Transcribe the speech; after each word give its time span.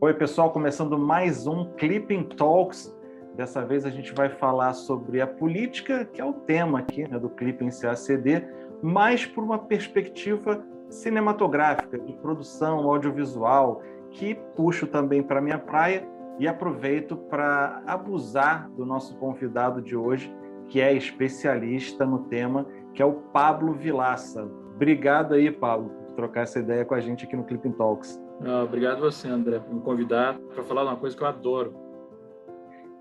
Oi, 0.00 0.14
pessoal, 0.14 0.52
começando 0.52 0.96
mais 0.96 1.48
um 1.48 1.72
Clipping 1.72 2.22
Talks. 2.22 2.96
Dessa 3.34 3.66
vez 3.66 3.84
a 3.84 3.90
gente 3.90 4.14
vai 4.14 4.28
falar 4.28 4.72
sobre 4.72 5.20
a 5.20 5.26
política, 5.26 6.04
que 6.04 6.20
é 6.20 6.24
o 6.24 6.34
tema 6.34 6.78
aqui 6.78 7.02
né, 7.08 7.18
do 7.18 7.28
Clipping 7.28 7.70
CACD, 7.70 8.46
mas 8.80 9.26
por 9.26 9.42
uma 9.42 9.58
perspectiva 9.58 10.64
cinematográfica, 10.88 11.98
de 11.98 12.12
produção 12.12 12.88
audiovisual, 12.88 13.82
que 14.12 14.36
puxo 14.54 14.86
também 14.86 15.20
para 15.20 15.40
minha 15.40 15.58
praia 15.58 16.08
e 16.38 16.46
aproveito 16.46 17.16
para 17.16 17.82
abusar 17.84 18.70
do 18.76 18.86
nosso 18.86 19.16
convidado 19.16 19.82
de 19.82 19.96
hoje, 19.96 20.32
que 20.68 20.80
é 20.80 20.92
especialista 20.92 22.06
no 22.06 22.20
tema, 22.20 22.64
que 22.94 23.02
é 23.02 23.04
o 23.04 23.14
Pablo 23.14 23.72
Vilaça. 23.72 24.48
Obrigado 24.76 25.34
aí, 25.34 25.50
Pablo, 25.50 25.88
por 25.88 26.14
trocar 26.14 26.42
essa 26.42 26.60
ideia 26.60 26.84
com 26.84 26.94
a 26.94 27.00
gente 27.00 27.24
aqui 27.24 27.34
no 27.34 27.42
Clipping 27.42 27.72
Talks. 27.72 28.27
Obrigado 28.64 29.00
você, 29.00 29.28
André, 29.28 29.58
por 29.58 29.74
me 29.74 29.80
convidar 29.80 30.38
para 30.54 30.62
falar 30.62 30.84
uma 30.84 30.96
coisa 30.96 31.16
que 31.16 31.22
eu 31.22 31.26
adoro. 31.26 31.74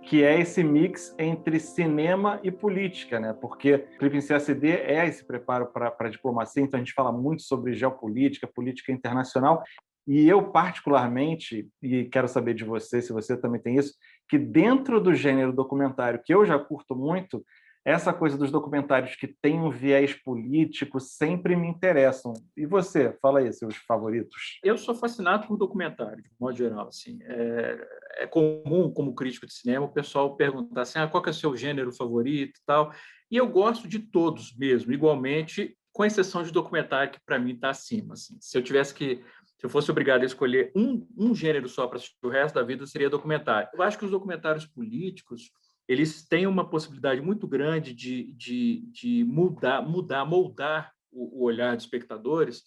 Que 0.01 0.23
é 0.23 0.39
esse 0.39 0.63
mix 0.63 1.13
entre 1.19 1.59
cinema 1.59 2.39
e 2.41 2.51
política, 2.51 3.19
né? 3.19 3.33
Porque 3.33 3.75
o 3.75 3.97
Clipping 3.99 4.25
CACD 4.25 4.69
é 4.69 5.05
esse 5.05 5.25
preparo 5.25 5.67
para 5.67 5.93
a 5.99 6.09
diplomacia, 6.09 6.63
então 6.63 6.79
a 6.79 6.83
gente 6.83 6.93
fala 6.93 7.11
muito 7.11 7.43
sobre 7.43 7.73
geopolítica, 7.73 8.47
política 8.47 8.91
internacional, 8.91 9.63
e 10.07 10.27
eu, 10.27 10.41
particularmente, 10.51 11.67
e 11.83 12.05
quero 12.05 12.29
saber 12.29 12.53
de 12.53 12.63
você, 12.63 13.01
se 13.01 13.11
você 13.11 13.35
também 13.35 13.61
tem 13.61 13.75
isso, 13.75 13.93
que 14.29 14.37
dentro 14.37 15.01
do 15.01 15.13
gênero 15.13 15.51
documentário, 15.51 16.21
que 16.23 16.33
eu 16.33 16.45
já 16.45 16.57
curto 16.57 16.95
muito, 16.95 17.43
essa 17.87 18.11
coisa 18.11 18.37
dos 18.37 18.51
documentários 18.51 19.15
que 19.15 19.27
têm 19.27 19.61
um 19.61 19.69
viés 19.69 20.13
político 20.13 20.99
sempre 20.99 21.55
me 21.55 21.69
interessam. 21.69 22.33
E 22.57 22.65
você, 22.65 23.17
fala 23.21 23.39
aí 23.39 23.53
seus 23.53 23.77
favoritos. 23.77 24.59
Eu 24.61 24.77
sou 24.77 24.93
fascinado 24.93 25.47
por 25.47 25.55
documentário, 25.55 26.21
de 26.21 26.29
modo 26.37 26.57
geral. 26.57 26.89
Assim. 26.89 27.17
É, 27.21 27.87
é 28.17 28.27
comum, 28.27 28.91
como 28.91 29.15
crítico 29.15 29.45
de 29.45 29.53
cinema, 29.53 29.85
o 29.85 29.93
pessoal 29.93 30.35
perguntar 30.35 30.81
assim, 30.81 30.99
ah, 30.99 31.07
qual 31.07 31.23
é 31.25 31.29
o 31.29 31.33
seu 31.33 31.55
gênero 31.55 31.93
favorito 31.93 32.59
e 32.59 32.65
tal. 32.65 32.91
E 33.31 33.37
eu 33.37 33.47
gosto 33.47 33.87
de 33.87 33.99
todos 33.99 34.53
mesmo, 34.57 34.91
igualmente, 34.91 35.73
com 35.93 36.03
exceção 36.03 36.43
de 36.43 36.51
documentário, 36.51 37.13
que 37.13 37.21
para 37.25 37.39
mim 37.39 37.53
está 37.53 37.69
acima. 37.69 38.15
Assim. 38.15 38.37
Se 38.41 38.57
eu 38.57 38.61
tivesse 38.61 38.93
que 38.93 39.23
se 39.57 39.65
eu 39.65 39.69
fosse 39.69 39.89
obrigado 39.89 40.23
a 40.23 40.25
escolher 40.25 40.73
um, 40.75 41.07
um 41.17 41.33
gênero 41.33 41.69
só 41.69 41.87
para 41.87 41.95
assistir 41.95 42.17
o 42.21 42.29
resto 42.29 42.55
da 42.55 42.63
vida, 42.63 42.85
seria 42.85 43.09
documentário. 43.09 43.69
Eu 43.73 43.81
acho 43.81 43.97
que 43.97 44.03
os 44.03 44.11
documentários 44.11 44.65
políticos 44.65 45.51
eles 45.87 46.23
têm 46.27 46.45
uma 46.45 46.69
possibilidade 46.69 47.21
muito 47.21 47.47
grande 47.47 47.93
de, 47.93 48.31
de, 48.33 48.81
de 48.91 49.23
mudar, 49.23 49.81
mudar, 49.81 50.25
moldar 50.25 50.93
o, 51.11 51.41
o 51.41 51.43
olhar 51.43 51.75
dos 51.75 51.85
espectadores, 51.85 52.63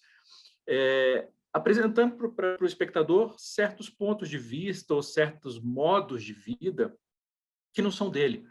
é, 0.67 1.27
apresentando 1.53 2.31
para 2.33 2.57
o 2.61 2.65
espectador 2.65 3.35
certos 3.37 3.89
pontos 3.89 4.29
de 4.29 4.37
vista 4.37 4.93
ou 4.93 5.03
certos 5.03 5.59
modos 5.59 6.23
de 6.23 6.33
vida 6.33 6.97
que 7.73 7.81
não 7.81 7.91
são 7.91 8.09
dele. 8.09 8.45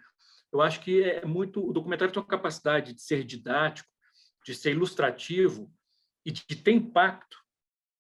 Eu 0.53 0.61
acho 0.61 0.81
que 0.81 1.03
é 1.03 1.25
muito 1.25 1.69
o 1.69 1.73
documentário 1.73 2.13
tem 2.13 2.23
uma 2.23 2.29
capacidade 2.29 2.93
de 2.93 3.03
ser 3.03 3.25
didático, 3.25 3.89
de 4.45 4.55
ser 4.55 4.73
ilustrativo 4.73 5.73
e 6.25 6.31
de 6.31 6.45
ter 6.45 6.73
impacto 6.73 7.39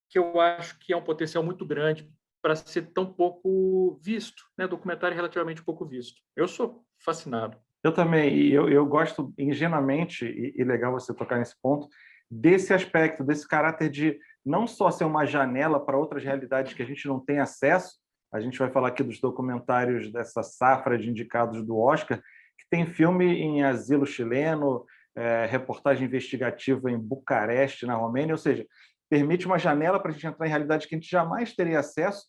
que 0.08 0.18
eu 0.18 0.40
acho 0.40 0.78
que 0.78 0.92
é 0.92 0.96
um 0.96 1.04
potencial 1.04 1.42
muito 1.42 1.64
grande 1.64 2.10
para 2.42 2.56
ser 2.56 2.92
tão 2.92 3.06
pouco 3.06 3.98
visto, 4.02 4.42
né? 4.56 4.66
Documentário 4.66 5.16
relativamente 5.16 5.62
pouco 5.62 5.86
visto. 5.86 6.20
Eu 6.34 6.48
sou 6.48 6.84
fascinado. 7.04 7.56
Eu 7.82 7.92
também, 7.92 8.34
e 8.34 8.52
eu, 8.52 8.68
eu 8.68 8.84
gosto 8.86 9.32
ingenuamente, 9.38 10.24
e, 10.26 10.54
e 10.56 10.64
legal 10.64 10.92
você 10.92 11.14
tocar 11.14 11.38
nesse 11.38 11.54
ponto, 11.60 11.88
desse 12.30 12.72
aspecto, 12.72 13.24
desse 13.24 13.48
caráter 13.48 13.90
de 13.90 14.18
não 14.44 14.66
só 14.66 14.90
ser 14.90 15.04
uma 15.04 15.26
janela 15.26 15.84
para 15.84 15.98
outras 15.98 16.22
realidades 16.22 16.72
que 16.74 16.82
a 16.82 16.86
gente 16.86 17.06
não 17.08 17.18
tem 17.18 17.38
acesso, 17.38 17.98
a 18.32 18.40
gente 18.40 18.58
vai 18.58 18.70
falar 18.70 18.88
aqui 18.88 19.02
dos 19.02 19.20
documentários 19.20 20.12
dessa 20.12 20.42
safra 20.42 20.96
de 20.96 21.10
indicados 21.10 21.64
do 21.66 21.78
Oscar, 21.78 22.18
que 22.58 22.64
tem 22.70 22.86
filme 22.86 23.24
em 23.24 23.64
asilo 23.64 24.06
chileno, 24.06 24.84
é, 25.16 25.46
reportagem 25.46 26.06
investigativa 26.06 26.90
em 26.90 26.98
Bucareste, 26.98 27.86
na 27.86 27.94
Romênia, 27.94 28.34
ou 28.34 28.38
seja, 28.38 28.64
permite 29.08 29.46
uma 29.46 29.58
janela 29.58 29.98
para 29.98 30.10
a 30.10 30.14
gente 30.14 30.26
entrar 30.26 30.46
em 30.46 30.50
realidades 30.50 30.86
que 30.86 30.94
a 30.94 30.98
gente 30.98 31.10
jamais 31.10 31.54
teria 31.54 31.80
acesso, 31.80 32.26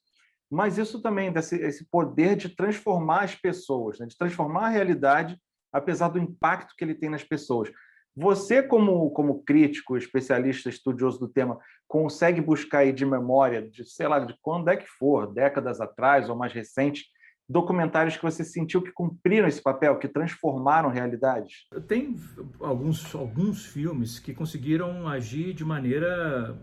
mas 0.51 0.77
isso 0.77 1.01
também, 1.01 1.31
desse, 1.31 1.55
esse 1.55 1.85
poder 1.85 2.35
de 2.35 2.49
transformar 2.49 3.23
as 3.23 3.35
pessoas, 3.35 3.99
né? 3.99 4.05
de 4.05 4.17
transformar 4.17 4.65
a 4.65 4.69
realidade, 4.69 5.39
apesar 5.71 6.09
do 6.09 6.19
impacto 6.19 6.75
que 6.77 6.83
ele 6.83 6.93
tem 6.93 7.09
nas 7.09 7.23
pessoas. 7.23 7.71
Você, 8.13 8.61
como, 8.61 9.09
como 9.11 9.41
crítico, 9.43 9.95
especialista, 9.95 10.67
estudioso 10.67 11.17
do 11.17 11.29
tema, 11.29 11.57
consegue 11.87 12.41
buscar 12.41 12.79
aí 12.79 12.91
de 12.91 13.05
memória, 13.05 13.61
de 13.61 13.85
sei 13.85 14.09
lá, 14.09 14.19
de 14.19 14.35
quando 14.41 14.67
é 14.67 14.75
que 14.75 14.87
for, 14.99 15.33
décadas 15.33 15.79
atrás 15.79 16.29
ou 16.29 16.35
mais 16.35 16.51
recente, 16.51 17.05
documentários 17.47 18.17
que 18.17 18.23
você 18.23 18.43
sentiu 18.43 18.81
que 18.81 18.91
cumpriram 18.91 19.47
esse 19.47 19.61
papel, 19.61 19.97
que 19.97 20.09
transformaram 20.09 20.89
realidades? 20.89 21.65
Tem 21.87 22.17
alguns, 22.59 23.15
alguns 23.15 23.65
filmes 23.65 24.19
que 24.19 24.33
conseguiram 24.33 25.07
agir 25.07 25.53
de 25.53 25.63
maneira, 25.63 26.57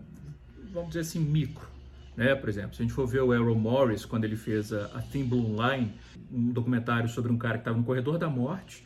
vamos 0.71 0.89
dizer 0.89 1.01
assim, 1.01 1.19
micro. 1.19 1.78
Né? 2.19 2.35
Por 2.35 2.49
exemplo, 2.49 2.75
se 2.75 2.81
a 2.81 2.83
gente 2.83 2.93
for 2.93 3.07
ver 3.07 3.21
o 3.21 3.33
Errol 3.33 3.55
Morris, 3.55 4.03
quando 4.03 4.25
ele 4.25 4.35
fez 4.35 4.73
a, 4.73 4.87
a 4.87 5.01
Thin 5.01 5.23
Blue 5.23 5.55
Line, 5.55 5.93
um 6.29 6.51
documentário 6.51 7.07
sobre 7.07 7.31
um 7.31 7.37
cara 7.37 7.53
que 7.53 7.61
estava 7.61 7.77
no 7.77 7.83
corredor 7.85 8.17
da 8.17 8.29
morte, 8.29 8.85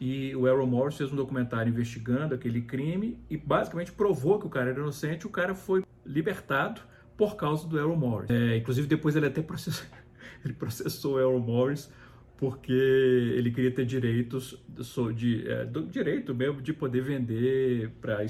e 0.00 0.32
o 0.36 0.46
Errol 0.46 0.68
Morris 0.68 0.96
fez 0.96 1.12
um 1.12 1.16
documentário 1.16 1.68
investigando 1.68 2.36
aquele 2.36 2.62
crime 2.62 3.18
e 3.28 3.36
basicamente 3.36 3.90
provou 3.90 4.38
que 4.38 4.46
o 4.46 4.48
cara 4.48 4.70
era 4.70 4.78
inocente, 4.78 5.26
o 5.26 5.28
cara 5.28 5.56
foi 5.56 5.84
libertado 6.06 6.80
por 7.16 7.34
causa 7.34 7.66
do 7.66 7.76
Errol 7.76 7.96
Morris. 7.96 8.30
É, 8.30 8.56
inclusive, 8.58 8.86
depois 8.86 9.16
ele 9.16 9.26
até 9.26 9.42
processou, 9.42 9.84
ele 10.44 10.54
processou 10.54 11.14
o 11.16 11.18
Errol 11.18 11.40
Morris 11.40 11.90
porque 12.38 12.72
ele 12.72 13.50
queria 13.50 13.72
ter 13.72 13.84
direitos 13.84 14.56
de, 15.14 15.50
é, 15.50 15.64
do 15.64 15.82
direito 15.82 16.32
mesmo 16.32 16.62
de 16.62 16.72
poder 16.72 17.02
vender 17.02 17.90
para 18.00 18.24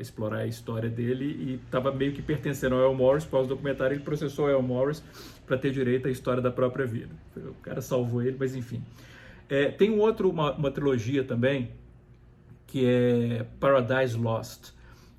explorar 0.00 0.38
a 0.38 0.46
história 0.46 0.88
dele 0.88 1.26
e 1.26 1.60
estava 1.62 1.92
meio 1.92 2.12
que 2.14 2.22
pertencendo 2.22 2.74
ao 2.74 2.80
El 2.80 2.94
Morris, 2.94 3.26
do 3.26 3.46
documentário 3.46 3.96
ele 3.96 4.02
processou 4.02 4.46
o 4.46 4.48
El 4.48 4.62
Morris 4.62 5.04
para 5.46 5.58
ter 5.58 5.70
direito 5.70 6.08
à 6.08 6.10
história 6.10 6.42
da 6.42 6.50
própria 6.50 6.86
vida. 6.86 7.10
O 7.36 7.54
cara 7.62 7.82
salvou 7.82 8.22
ele, 8.22 8.36
mas 8.40 8.56
enfim. 8.56 8.82
É, 9.46 9.70
tem 9.70 9.90
um 9.90 9.98
outro, 10.00 10.30
uma, 10.30 10.52
uma 10.54 10.70
trilogia 10.70 11.22
também, 11.22 11.70
que 12.66 12.86
é 12.86 13.44
Paradise 13.60 14.16
Lost, 14.16 14.70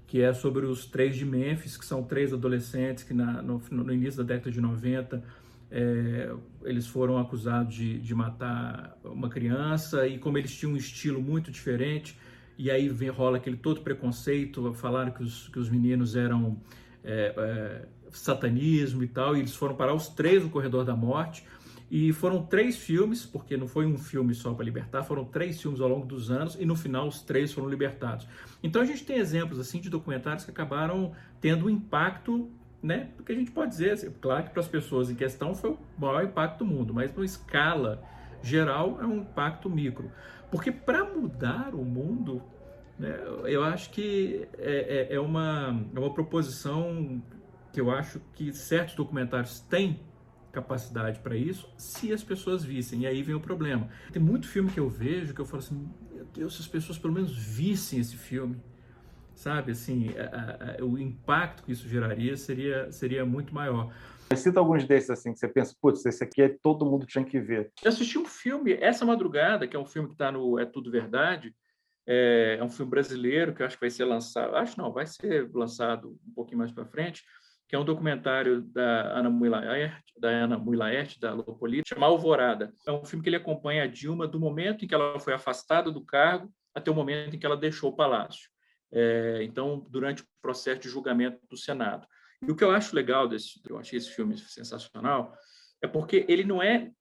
que 0.07 0.19
é 0.19 0.33
sobre 0.33 0.65
os 0.65 0.87
três 0.87 1.15
de 1.15 1.25
Memphis, 1.25 1.77
que 1.77 1.85
são 1.85 2.01
três 2.01 2.33
adolescentes 2.33 3.03
que 3.03 3.13
na, 3.13 3.43
no, 3.43 3.61
no 3.69 3.93
início 3.93 4.23
da 4.23 4.33
década 4.33 4.49
de 4.49 4.59
90 4.59 5.42
é, 5.75 6.31
eles 6.65 6.85
foram 6.85 7.17
acusados 7.17 7.73
de, 7.73 7.97
de 7.97 8.13
matar 8.13 8.95
uma 9.03 9.27
criança 9.27 10.07
e 10.07 10.19
como 10.19 10.37
eles 10.37 10.55
tinham 10.55 10.73
um 10.73 10.77
estilo 10.77 11.19
muito 11.19 11.49
diferente, 11.49 12.15
e 12.55 12.69
aí 12.69 12.87
vem, 12.87 13.09
rola 13.09 13.37
aquele 13.37 13.57
todo 13.57 13.81
preconceito, 13.81 14.71
falaram 14.75 15.11
que 15.11 15.23
os, 15.23 15.47
que 15.47 15.57
os 15.57 15.71
meninos 15.71 16.15
eram 16.15 16.61
é, 17.03 17.33
é, 17.35 17.87
satanismo 18.11 19.03
e 19.03 19.07
tal, 19.07 19.35
e 19.35 19.39
eles 19.39 19.55
foram 19.55 19.75
parar 19.75 19.95
os 19.95 20.07
três 20.09 20.43
no 20.43 20.49
corredor 20.51 20.85
da 20.85 20.95
morte, 20.95 21.43
e 21.89 22.13
foram 22.13 22.43
três 22.45 22.77
filmes, 22.77 23.25
porque 23.25 23.57
não 23.57 23.67
foi 23.67 23.87
um 23.87 23.97
filme 23.97 24.35
só 24.35 24.53
para 24.53 24.63
libertar, 24.63 25.01
foram 25.01 25.25
três 25.25 25.59
filmes 25.59 25.81
ao 25.81 25.89
longo 25.89 26.05
dos 26.05 26.29
anos 26.29 26.55
e 26.59 26.65
no 26.65 26.75
final 26.75 27.07
os 27.07 27.21
três 27.21 27.51
foram 27.51 27.67
libertados. 27.67 28.27
Então 28.61 28.81
a 28.81 28.85
gente 28.85 29.03
tem 29.03 29.17
exemplos 29.17 29.59
assim 29.59 29.79
de 29.79 29.89
documentários 29.89 30.45
que 30.45 30.51
acabaram 30.51 31.13
tendo 31.41 31.65
um 31.65 31.69
impacto 31.69 32.49
né? 32.83 33.09
Porque 33.15 33.31
a 33.31 33.35
gente 33.35 33.49
pode 33.49 33.71
dizer, 33.71 33.91
assim, 33.91 34.11
claro 34.21 34.43
que 34.43 34.49
para 34.49 34.59
as 34.59 34.67
pessoas 34.67 35.09
em 35.09 35.15
questão 35.15 35.55
foi 35.55 35.71
o 35.71 35.79
maior 35.97 36.21
impacto 36.25 36.59
do 36.59 36.65
mundo, 36.65 36.93
mas 36.93 37.13
numa 37.13 37.23
escala 37.23 38.03
geral 38.43 38.99
é 39.01 39.05
um 39.05 39.21
impacto 39.21 39.69
micro. 39.69 40.11
Porque 40.51 40.69
para 40.69 41.05
mudar 41.05 41.73
o 41.73 41.85
mundo, 41.85 42.43
né, 42.99 43.17
eu 43.45 43.63
acho 43.63 43.89
que 43.89 44.45
é, 44.57 45.07
é, 45.09 45.15
é, 45.15 45.19
uma, 45.19 45.81
é 45.95 45.99
uma 45.99 46.13
proposição 46.13 47.23
que 47.71 47.79
eu 47.79 47.89
acho 47.89 48.19
que 48.35 48.51
certos 48.53 48.95
documentários 48.95 49.61
têm 49.61 50.01
capacidade 50.51 51.19
para 51.19 51.35
isso, 51.35 51.67
se 51.77 52.13
as 52.13 52.21
pessoas 52.21 52.63
vissem. 52.63 53.01
E 53.01 53.07
aí 53.07 53.23
vem 53.23 53.33
o 53.33 53.39
problema. 53.39 53.87
Tem 54.11 54.21
muito 54.21 54.47
filme 54.47 54.69
que 54.69 54.79
eu 54.79 54.89
vejo 54.89 55.33
que 55.33 55.41
eu 55.41 55.45
falo 55.45 55.63
assim, 55.63 55.89
meu 56.11 56.25
Deus, 56.25 56.55
se 56.55 56.61
as 56.61 56.67
pessoas 56.67 56.97
pelo 56.99 57.13
menos 57.13 57.35
vissem 57.35 57.97
esse 57.99 58.17
filme 58.17 58.57
sabe? 59.35 59.71
Assim, 59.71 60.09
a, 60.17 60.81
a, 60.81 60.85
o 60.85 60.97
impacto 60.97 61.63
que 61.63 61.71
isso 61.71 61.87
geraria 61.87 62.37
seria, 62.37 62.91
seria 62.91 63.25
muito 63.25 63.53
maior. 63.53 63.93
Cita 64.35 64.59
alguns 64.59 64.85
desses 64.85 65.11
assim 65.11 65.31
que 65.31 65.39
você 65.39 65.47
pensa, 65.47 65.75
putz, 65.79 66.05
esse 66.05 66.23
aqui 66.23 66.41
é 66.41 66.49
todo 66.49 66.85
mundo 66.85 67.05
tinha 67.05 67.23
que 67.23 67.39
ver. 67.39 67.71
Eu 67.83 67.89
assisti 67.89 68.17
um 68.17 68.25
filme 68.25 68.73
essa 68.73 69.05
madrugada, 69.05 69.67
que 69.67 69.75
é 69.75 69.79
um 69.79 69.85
filme 69.85 70.07
que 70.07 70.15
está 70.15 70.31
no 70.31 70.57
É 70.57 70.65
Tudo 70.65 70.89
Verdade. 70.89 71.53
É, 72.07 72.57
é, 72.59 72.63
um 72.63 72.69
filme 72.69 72.89
brasileiro 72.89 73.53
que 73.53 73.61
eu 73.61 73.65
acho 73.65 73.77
que 73.77 73.81
vai 73.81 73.89
ser 73.89 74.05
lançado, 74.05 74.55
acho 74.55 74.77
não, 74.77 74.91
vai 74.91 75.05
ser 75.05 75.49
lançado 75.53 76.17
um 76.27 76.33
pouquinho 76.33 76.57
mais 76.57 76.71
para 76.71 76.85
frente, 76.85 77.23
que 77.67 77.75
é 77.75 77.79
um 77.79 77.85
documentário 77.85 78.61
da 78.61 79.19
Ana 79.19 79.29
Mui 79.29 79.49
da 80.17 80.29
Ana 80.29 80.57
Mui 80.57 80.77
da 81.19 81.33
Lopolita, 81.33 81.89
chamado 81.89 82.11
Alvorada. 82.11 82.73
É 82.85 82.91
um 82.91 83.05
filme 83.05 83.23
que 83.23 83.29
ele 83.29 83.37
acompanha 83.37 83.83
a 83.83 83.87
Dilma 83.87 84.27
do 84.27 84.39
momento 84.39 84.83
em 84.83 84.87
que 84.87 84.95
ela 84.95 85.19
foi 85.19 85.33
afastada 85.33 85.91
do 85.91 86.03
cargo 86.03 86.51
até 86.73 86.91
o 86.91 86.95
momento 86.95 87.35
em 87.35 87.39
que 87.39 87.45
ela 87.45 87.55
deixou 87.55 87.91
o 87.91 87.95
palácio 87.95 88.52
é, 88.93 89.43
então, 89.43 89.85
durante 89.89 90.21
o 90.21 90.25
processo 90.41 90.81
de 90.81 90.89
julgamento 90.89 91.39
do 91.49 91.57
Senado. 91.57 92.07
E 92.41 92.51
o 92.51 92.55
que 92.55 92.63
eu 92.63 92.71
acho 92.71 92.95
legal 92.95 93.27
desse, 93.27 93.59
eu 93.67 93.77
achei 93.77 93.97
esse 93.97 94.11
filme 94.11 94.37
sensacional, 94.37 95.35
é 95.81 95.87
porque 95.87 96.25
ele 96.29 96.43
não 96.43 96.61
é, 96.61 96.91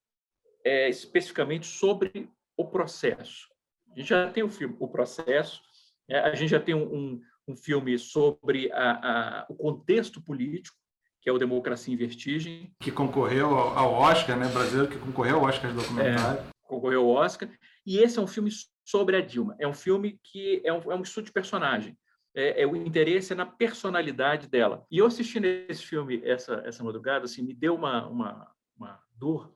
é 0.64 0.88
especificamente 0.88 1.66
sobre 1.66 2.30
o 2.56 2.66
processo. 2.66 3.48
A 3.94 3.98
gente 3.98 4.08
já 4.08 4.30
tem 4.30 4.42
o 4.42 4.48
filme 4.48 4.74
O 4.78 4.88
Processo, 4.88 5.60
é, 6.08 6.18
a 6.18 6.34
gente 6.34 6.50
já 6.50 6.60
tem 6.60 6.74
um, 6.74 6.94
um, 6.94 7.20
um 7.48 7.56
filme 7.56 7.98
sobre 7.98 8.72
a, 8.72 9.42
a, 9.42 9.46
o 9.48 9.54
contexto 9.54 10.22
político, 10.22 10.76
que 11.20 11.28
é 11.28 11.32
o 11.32 11.38
Democracia 11.38 11.92
em 11.92 11.96
Vertigem. 11.96 12.74
Que 12.80 12.90
concorreu 12.90 13.54
ao 13.54 13.92
Oscar, 13.92 14.36
né? 14.36 14.48
Brasileiro 14.48 14.90
que 14.90 14.98
concorreu 14.98 15.36
ao 15.36 15.44
Oscar 15.44 15.70
de 15.70 15.76
documentário. 15.76 16.40
É, 16.40 16.46
concorreu 16.62 17.02
ao 17.02 17.08
Oscar. 17.08 17.48
E 17.86 17.98
esse 17.98 18.18
é 18.18 18.22
um 18.22 18.26
filme 18.26 18.50
sobre 18.84 19.16
a 19.16 19.20
Dilma. 19.20 19.56
É 19.58 19.66
um 19.66 19.74
filme 19.74 20.18
que 20.22 20.60
é 20.64 20.72
um, 20.72 20.92
é 20.92 20.94
um 20.94 21.02
estudo 21.02 21.26
de 21.26 21.32
personagem. 21.32 21.96
É, 22.34 22.62
é, 22.62 22.66
o 22.66 22.74
interesse 22.74 23.32
é 23.32 23.36
na 23.36 23.44
personalidade 23.44 24.48
dela. 24.48 24.86
E 24.90 24.98
eu 24.98 25.06
assistindo 25.06 25.44
esse 25.44 25.84
filme 25.84 26.22
essa, 26.24 26.62
essa 26.64 26.82
madrugada, 26.82 27.26
assim, 27.26 27.42
me 27.42 27.52
deu 27.52 27.74
uma, 27.74 28.06
uma, 28.08 28.54
uma 28.76 29.02
dor, 29.14 29.54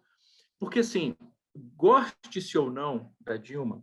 porque, 0.58 0.81
assim, 0.81 1.17
goste-se 1.75 2.56
ou 2.58 2.70
não 2.70 3.12
da 3.20 3.37
Dilma, 3.37 3.82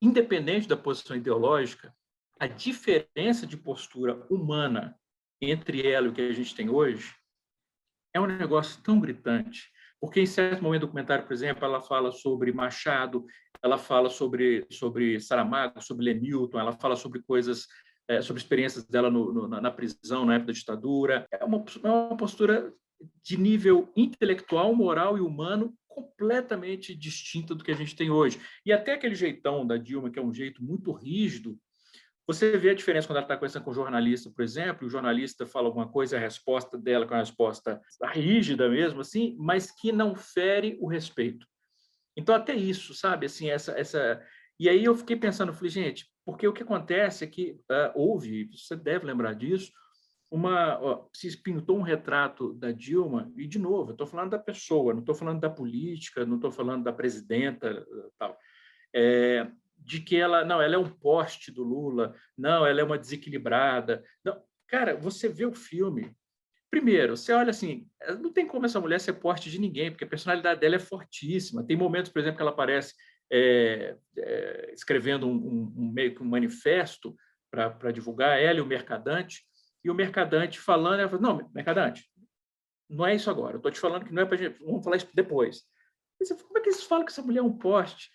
independente 0.00 0.68
da 0.68 0.76
posição 0.76 1.16
ideológica, 1.16 1.94
a 2.38 2.46
diferença 2.46 3.46
de 3.46 3.56
postura 3.56 4.26
humana 4.30 4.98
entre 5.40 5.86
ela 5.86 6.06
e 6.06 6.10
o 6.10 6.12
que 6.12 6.20
a 6.20 6.32
gente 6.32 6.54
tem 6.54 6.68
hoje 6.68 7.14
é 8.14 8.20
um 8.20 8.26
negócio 8.26 8.82
tão 8.82 9.00
gritante. 9.00 9.70
Porque 10.00 10.20
em 10.20 10.26
certo 10.26 10.62
momento 10.62 10.80
do 10.80 10.86
documentário, 10.86 11.26
por 11.26 11.32
exemplo, 11.32 11.64
ela 11.64 11.80
fala 11.80 12.10
sobre 12.10 12.52
Machado, 12.52 13.26
ela 13.62 13.76
fala 13.76 14.08
sobre, 14.08 14.66
sobre 14.70 15.20
Saramago, 15.20 15.82
sobre 15.82 16.06
Lenilton, 16.06 16.58
ela 16.58 16.72
fala 16.72 16.96
sobre 16.96 17.20
coisas, 17.22 17.66
é, 18.08 18.22
sobre 18.22 18.40
experiências 18.40 18.84
dela 18.84 19.10
no, 19.10 19.32
no, 19.32 19.48
na 19.48 19.70
prisão, 19.70 20.24
na 20.24 20.34
época 20.34 20.52
da 20.52 20.58
ditadura. 20.58 21.26
É 21.30 21.44
uma, 21.44 21.64
é 21.84 21.88
uma 21.88 22.16
postura 22.16 22.72
de 23.22 23.36
nível 23.36 23.90
intelectual, 23.94 24.74
moral 24.74 25.18
e 25.18 25.20
humano 25.20 25.74
completamente 25.86 26.94
distinta 26.94 27.54
do 27.54 27.62
que 27.64 27.70
a 27.70 27.76
gente 27.76 27.96
tem 27.96 28.10
hoje. 28.10 28.40
E 28.64 28.72
até 28.72 28.94
aquele 28.94 29.14
jeitão 29.14 29.66
da 29.66 29.76
Dilma, 29.76 30.10
que 30.10 30.18
é 30.18 30.22
um 30.22 30.32
jeito 30.32 30.62
muito 30.62 30.92
rígido, 30.92 31.58
você 32.32 32.56
vê 32.56 32.70
a 32.70 32.74
diferença 32.74 33.08
quando 33.08 33.16
ela 33.16 33.24
está 33.24 33.34
conversando 33.34 33.64
com 33.64 33.72
um 33.72 33.74
jornalista, 33.74 34.30
por 34.30 34.42
exemplo, 34.42 34.86
o 34.86 34.90
jornalista 34.90 35.46
fala 35.46 35.66
alguma 35.66 35.88
coisa, 35.88 36.16
a 36.16 36.20
resposta 36.20 36.78
dela 36.78 37.04
é 37.04 37.08
uma 37.08 37.18
resposta 37.18 37.80
rígida 38.12 38.68
mesmo, 38.68 39.00
assim, 39.00 39.36
mas 39.38 39.70
que 39.70 39.90
não 39.90 40.14
fere 40.14 40.78
o 40.80 40.86
respeito. 40.86 41.44
Então, 42.16 42.34
até 42.34 42.54
isso, 42.54 42.94
sabe? 42.94 43.26
Assim, 43.26 43.50
essa, 43.50 43.72
essa... 43.72 44.22
E 44.58 44.68
aí 44.68 44.84
eu 44.84 44.94
fiquei 44.94 45.16
pensando, 45.16 45.52
falei, 45.52 45.70
gente, 45.70 46.06
porque 46.24 46.46
o 46.46 46.52
que 46.52 46.62
acontece 46.62 47.24
é 47.24 47.26
que 47.26 47.58
uh, 47.70 47.92
houve, 47.94 48.48
você 48.54 48.76
deve 48.76 49.06
lembrar 49.06 49.34
disso, 49.34 49.72
uma 50.30 50.78
ó, 50.80 51.08
se 51.12 51.36
pintou 51.42 51.78
um 51.78 51.82
retrato 51.82 52.54
da 52.54 52.70
Dilma 52.70 53.32
e 53.36 53.46
de 53.46 53.58
novo, 53.58 53.90
estou 53.90 54.06
falando 54.06 54.30
da 54.30 54.38
pessoa, 54.38 54.92
não 54.92 55.00
estou 55.00 55.14
falando 55.14 55.40
da 55.40 55.50
política, 55.50 56.24
não 56.24 56.36
estou 56.36 56.52
falando 56.52 56.84
da 56.84 56.92
presidenta, 56.92 57.84
tal. 58.16 58.38
É, 58.94 59.50
de 59.90 60.00
que 60.00 60.16
ela 60.16 60.44
não, 60.44 60.62
ela 60.62 60.76
é 60.76 60.78
um 60.78 60.88
poste 60.88 61.50
do 61.50 61.64
Lula, 61.64 62.14
não, 62.38 62.64
ela 62.64 62.80
é 62.80 62.84
uma 62.84 62.96
desequilibrada. 62.96 64.04
Não, 64.24 64.40
cara, 64.68 64.96
você 64.96 65.28
vê 65.28 65.44
o 65.44 65.52
filme. 65.52 66.14
Primeiro, 66.70 67.16
você 67.16 67.32
olha 67.32 67.50
assim, 67.50 67.88
não 68.20 68.32
tem 68.32 68.46
como 68.46 68.66
essa 68.66 68.80
mulher 68.80 69.00
ser 69.00 69.14
poste 69.14 69.50
de 69.50 69.58
ninguém, 69.58 69.90
porque 69.90 70.04
a 70.04 70.08
personalidade 70.08 70.60
dela 70.60 70.76
é 70.76 70.78
fortíssima. 70.78 71.66
Tem 71.66 71.76
momentos, 71.76 72.12
por 72.12 72.20
exemplo, 72.20 72.36
que 72.36 72.42
ela 72.42 72.52
aparece 72.52 72.94
é, 73.32 73.96
é, 74.16 74.70
escrevendo 74.72 75.26
um, 75.26 75.34
um, 75.34 75.74
um, 75.76 75.92
meio 75.92 76.14
que 76.14 76.22
um 76.22 76.28
manifesto 76.28 77.16
para 77.50 77.90
divulgar 77.90 78.40
ela 78.40 78.60
e 78.60 78.62
o 78.62 78.66
mercadante, 78.66 79.42
e 79.84 79.90
o 79.90 79.94
mercadante 79.94 80.60
falando, 80.60 81.00
ela 81.00 81.08
fala, 81.08 81.22
não, 81.22 81.50
mercadante, 81.52 82.04
não 82.88 83.04
é 83.04 83.16
isso 83.16 83.28
agora, 83.28 83.54
eu 83.54 83.56
estou 83.56 83.72
te 83.72 83.80
falando 83.80 84.04
que 84.04 84.12
não 84.12 84.22
é 84.22 84.26
para 84.26 84.36
gente, 84.36 84.62
vamos 84.62 84.84
falar 84.84 84.98
isso 84.98 85.08
depois. 85.12 85.64
Você, 86.20 86.36
como 86.36 86.58
é 86.58 86.60
que 86.60 86.68
eles 86.68 86.84
falam 86.84 87.04
que 87.04 87.10
essa 87.10 87.22
mulher 87.22 87.40
é 87.40 87.42
um 87.42 87.58
poste? 87.58 88.08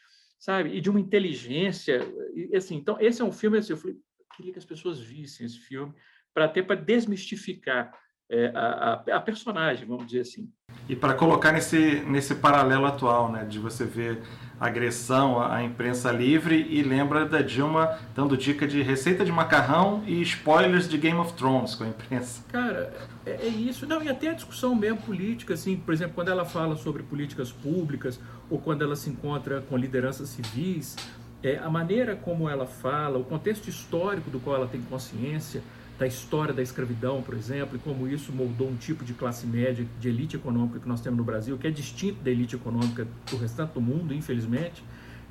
Sabe? 0.45 0.77
E 0.77 0.79
de 0.79 0.91
uma 0.91 0.99
inteligência. 0.99 2.01
E, 2.35 2.55
assim, 2.55 2.75
então, 2.75 2.97
esse 2.99 3.19
é 3.19 3.25
um 3.25 3.31
filme, 3.31 3.57
assim, 3.57 3.73
eu 3.73 3.77
falei, 3.77 3.95
eu 3.95 4.25
queria 4.35 4.51
que 4.51 4.59
as 4.59 4.65
pessoas 4.65 4.99
vissem 4.99 5.43
esse 5.43 5.57
filme, 5.57 5.91
para 6.35 6.45
até 6.45 6.61
para 6.61 6.75
desmistificar 6.79 7.91
é, 8.29 8.51
a, 8.55 9.03
a, 9.07 9.15
a, 9.17 9.19
personagem, 9.19 9.85
vamos 9.87 10.05
dizer 10.07 10.21
assim. 10.21 10.49
E 10.87 10.95
para 10.95 11.13
colocar 11.13 11.51
nesse, 11.51 12.01
nesse 12.01 12.35
paralelo 12.35 12.85
atual, 12.85 13.31
né, 13.31 13.45
de 13.45 13.59
você 13.59 13.85
ver 13.85 14.21
agressão 14.59 15.41
à 15.41 15.63
imprensa 15.63 16.11
livre 16.11 16.65
e 16.69 16.81
lembra 16.81 17.25
da 17.25 17.41
Dilma 17.41 17.97
dando 18.15 18.37
dica 18.37 18.65
de 18.65 18.81
receita 18.81 19.25
de 19.25 19.31
macarrão 19.31 20.01
e 20.07 20.21
spoilers 20.21 20.87
de 20.87 20.97
Game 20.97 21.19
of 21.19 21.33
Thrones 21.33 21.75
com 21.75 21.83
a 21.83 21.87
imprensa. 21.87 22.43
Cara, 22.51 22.93
é, 23.25 23.31
é 23.31 23.47
isso. 23.47 23.85
Não, 23.85 24.01
e 24.01 24.09
até 24.09 24.29
a 24.29 24.33
discussão 24.33 24.73
mesmo 24.73 24.99
política, 24.99 25.53
assim, 25.53 25.75
por 25.75 25.93
exemplo, 25.93 26.13
quando 26.15 26.29
ela 26.29 26.45
fala 26.45 26.77
sobre 26.77 27.03
políticas 27.03 27.51
públicas 27.51 28.19
ou 28.49 28.59
quando 28.59 28.83
ela 28.83 28.95
se 28.95 29.09
encontra 29.09 29.61
com 29.61 29.75
lideranças 29.77 30.29
civis, 30.29 30.95
é, 31.43 31.57
a 31.57 31.69
maneira 31.69 32.15
como 32.15 32.49
ela 32.49 32.65
fala, 32.65 33.17
o 33.17 33.23
contexto 33.23 33.67
histórico 33.67 34.29
do 34.29 34.39
qual 34.39 34.55
ela 34.55 34.67
tem 34.67 34.81
consciência, 34.81 35.61
da 35.97 36.05
história 36.05 36.53
da 36.53 36.61
escravidão, 36.61 37.21
por 37.21 37.33
exemplo, 37.33 37.77
e 37.77 37.79
como 37.79 38.07
isso 38.07 38.31
moldou 38.33 38.67
um 38.69 38.75
tipo 38.75 39.05
de 39.05 39.13
classe 39.13 39.47
média, 39.47 39.85
de 39.99 40.09
elite 40.09 40.35
econômica 40.35 40.79
que 40.79 40.87
nós 40.87 40.99
temos 40.99 41.17
no 41.17 41.23
Brasil, 41.23 41.57
que 41.57 41.67
é 41.67 41.71
distinto 41.71 42.21
da 42.21 42.29
elite 42.29 42.55
econômica 42.55 43.07
do 43.29 43.37
restante 43.37 43.73
do 43.73 43.81
mundo, 43.81 44.13
infelizmente, 44.13 44.83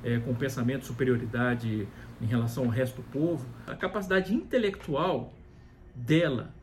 é, 0.03 0.19
com 0.19 0.33
pensamento 0.33 0.81
de 0.81 0.87
superioridade 0.87 1.87
em 2.19 2.25
relação 2.25 2.63
ao 2.63 2.69
resto 2.69 2.97
do 2.97 3.03
povo. 3.03 3.45
A 3.67 3.75
capacidade 3.75 4.33
intelectual 4.33 5.33
dela 5.93 6.53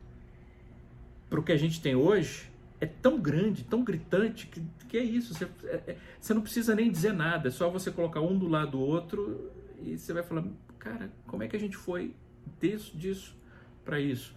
para 1.29 1.39
o 1.39 1.43
que 1.43 1.51
a 1.51 1.57
gente 1.57 1.81
tem 1.81 1.95
hoje 1.95 2.49
é 2.81 2.85
tão 2.85 3.17
grande, 3.17 3.63
tão 3.63 3.85
gritante, 3.85 4.47
que, 4.47 4.61
que 4.89 4.97
é 4.97 5.03
isso. 5.03 5.33
Você, 5.33 5.47
é, 5.63 5.75
é 5.87 5.97
você 6.19 6.33
não 6.33 6.41
precisa 6.41 6.75
nem 6.75 6.91
dizer 6.91 7.13
nada, 7.13 7.47
é 7.47 7.51
só 7.51 7.69
você 7.69 7.89
colocar 7.89 8.19
um 8.19 8.37
do 8.37 8.49
lado 8.49 8.71
do 8.71 8.81
outro 8.81 9.49
e 9.81 9.97
você 9.97 10.11
vai 10.11 10.23
falar, 10.23 10.43
cara, 10.77 11.09
como 11.25 11.41
é 11.41 11.47
que 11.47 11.55
a 11.55 11.59
gente 11.59 11.77
foi 11.77 12.13
disso, 12.59 12.97
disso 12.97 13.42
para 13.83 13.99
isso. 13.99 14.33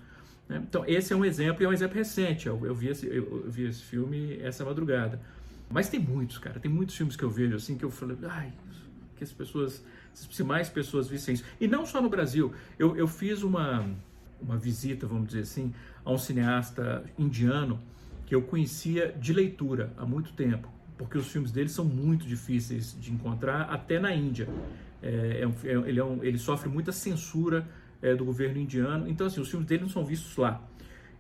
Né? 0.49 0.63
Então, 0.67 0.85
esse 0.87 1.13
é 1.13 1.17
um 1.17 1.25
exemplo, 1.25 1.63
e 1.63 1.67
é 1.67 1.69
um 1.69 1.73
exemplo 1.73 1.97
recente. 1.97 2.47
Eu, 2.47 2.65
eu, 2.65 2.75
vi 2.75 2.89
esse, 2.89 3.07
eu, 3.07 3.43
eu, 3.45 3.51
vi 3.51 3.65
esse 3.65 3.83
filme 3.83 4.39
essa 4.41 4.65
madrugada. 4.65 5.21
Mas 5.71 5.89
tem 5.89 5.99
muitos, 5.99 6.39
cara. 6.39 6.61
Tem 6.61 6.71
muitos 6.71 6.97
filmes 6.97 7.17
que 7.17 7.25
eu 7.25 7.31
vejo 7.31 7.57
assim 7.57 7.77
que 7.77 7.85
eu 7.85 7.91
falei, 7.91 8.17
ai, 8.29 8.53
que 9.17 9.25
as 9.25 9.33
pessoas, 9.33 9.85
se 10.13 10.45
mais 10.45 10.69
pessoas 10.69 11.09
vissem 11.09 11.35
isso. 11.35 11.45
E 11.61 11.67
não 11.67 11.85
só 11.85 12.01
no 12.01 12.09
Brasil. 12.09 12.53
Eu, 12.79 12.97
eu 12.97 13.09
fiz 13.09 13.43
uma, 13.43 13.89
uma 14.41 14.57
visita, 14.57 15.07
vamos 15.07 15.29
dizer 15.29 15.41
assim, 15.41 15.75
a 16.05 16.13
um 16.13 16.19
cineasta 16.19 17.05
indiano 17.19 17.81
que 18.27 18.35
eu 18.35 18.43
conhecia 18.43 19.13
de 19.13 19.33
leitura 19.33 19.93
há 19.97 20.05
muito 20.05 20.33
tempo, 20.33 20.69
porque 20.99 21.17
os 21.17 21.29
filmes 21.29 21.53
dele 21.53 21.69
são 21.69 21.85
muito 21.85 22.27
difíceis 22.27 22.97
de 23.01 23.13
encontrar, 23.13 23.63
até 23.63 23.99
na 23.99 24.15
Índia. 24.15 24.49
É, 25.03 25.41
é 25.43 25.47
um, 25.47 25.55
é, 25.65 25.89
ele, 25.89 26.01
é 26.01 26.05
um, 26.05 26.25
ele 26.25 26.39
sofre 26.39 26.69
muita 26.69 26.91
censura 26.91 27.67
é, 28.03 28.15
do 28.15 28.25
governo 28.25 28.59
indiano. 28.59 29.09
Então, 29.09 29.27
assim, 29.27 29.41
os 29.41 29.49
filmes 29.49 29.69
dele 29.69 29.83
não 29.83 29.89
são 29.89 30.05
vistos 30.05 30.37
lá. 30.37 30.63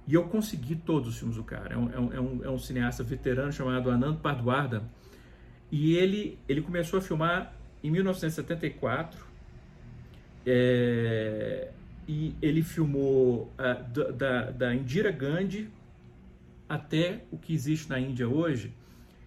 E 0.06 0.14
eu 0.14 0.24
consegui 0.24 0.76
todos 0.76 1.08
os 1.08 1.18
filmes 1.18 1.36
do 1.36 1.42
cara. 1.42 1.74
É 1.74 1.76
um, 1.76 1.90
é 1.92 2.20
um, 2.20 2.44
é 2.44 2.50
um 2.50 2.54
é 2.54 2.58
cineasta 2.58 3.02
veterano 3.02 3.52
chamado 3.52 3.90
Anand 3.90 4.16
Pardwardhan. 4.16 4.82
E 5.70 5.96
ele, 5.96 6.38
ele 6.48 6.62
começou 6.62 6.98
a 6.98 7.02
filmar 7.02 7.52
em 7.82 7.90
1974. 7.90 9.24
É, 10.44 11.70
e 12.06 12.34
ele 12.40 12.62
filmou 12.62 13.52
uh, 13.58 14.12
da, 14.12 14.50
da 14.50 14.74
Indira 14.74 15.10
Gandhi 15.10 15.68
até 16.68 17.22
o 17.32 17.36
que 17.36 17.52
existe 17.52 17.88
na 17.90 17.98
Índia 17.98 18.28
hoje. 18.28 18.72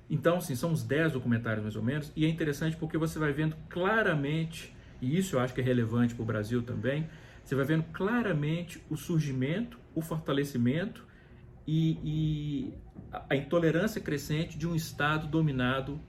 Então, 0.10 0.38
assim, 0.38 0.56
são 0.56 0.72
uns 0.72 0.84
10 0.84 1.13
documentários 1.13 1.62
mais 1.62 1.75
ou 1.75 1.84
menos. 1.84 2.12
E 2.15 2.25
é 2.25 2.29
interessante 2.29 2.75
porque 2.75 2.98
você 2.98 3.20
vai 3.20 3.32
vendo 3.32 3.56
claramente, 3.70 4.74
e 5.01 5.18
isso 5.18 5.36
eu 5.36 5.39
acho 5.39 5.53
que 5.53 5.62
é 5.62 5.63
relevante 5.63 6.15
para 6.15 6.24
o 6.24 6.25
Brasil 6.25 6.63
também, 6.63 7.08
você 7.50 7.56
vai 7.56 7.65
vendo 7.65 7.86
claramente 7.86 8.79
o 8.91 8.96
surgimento, 8.96 9.79
o 9.96 10.01
fortalecimento 10.03 11.03
e, 11.65 11.98
e 12.03 12.74
a 13.27 13.36
intolerância 13.36 14.00
crescente 14.00 14.56
de 14.56 14.68
um 14.68 14.75
Estado 14.75 15.25
dominado 15.25 16.00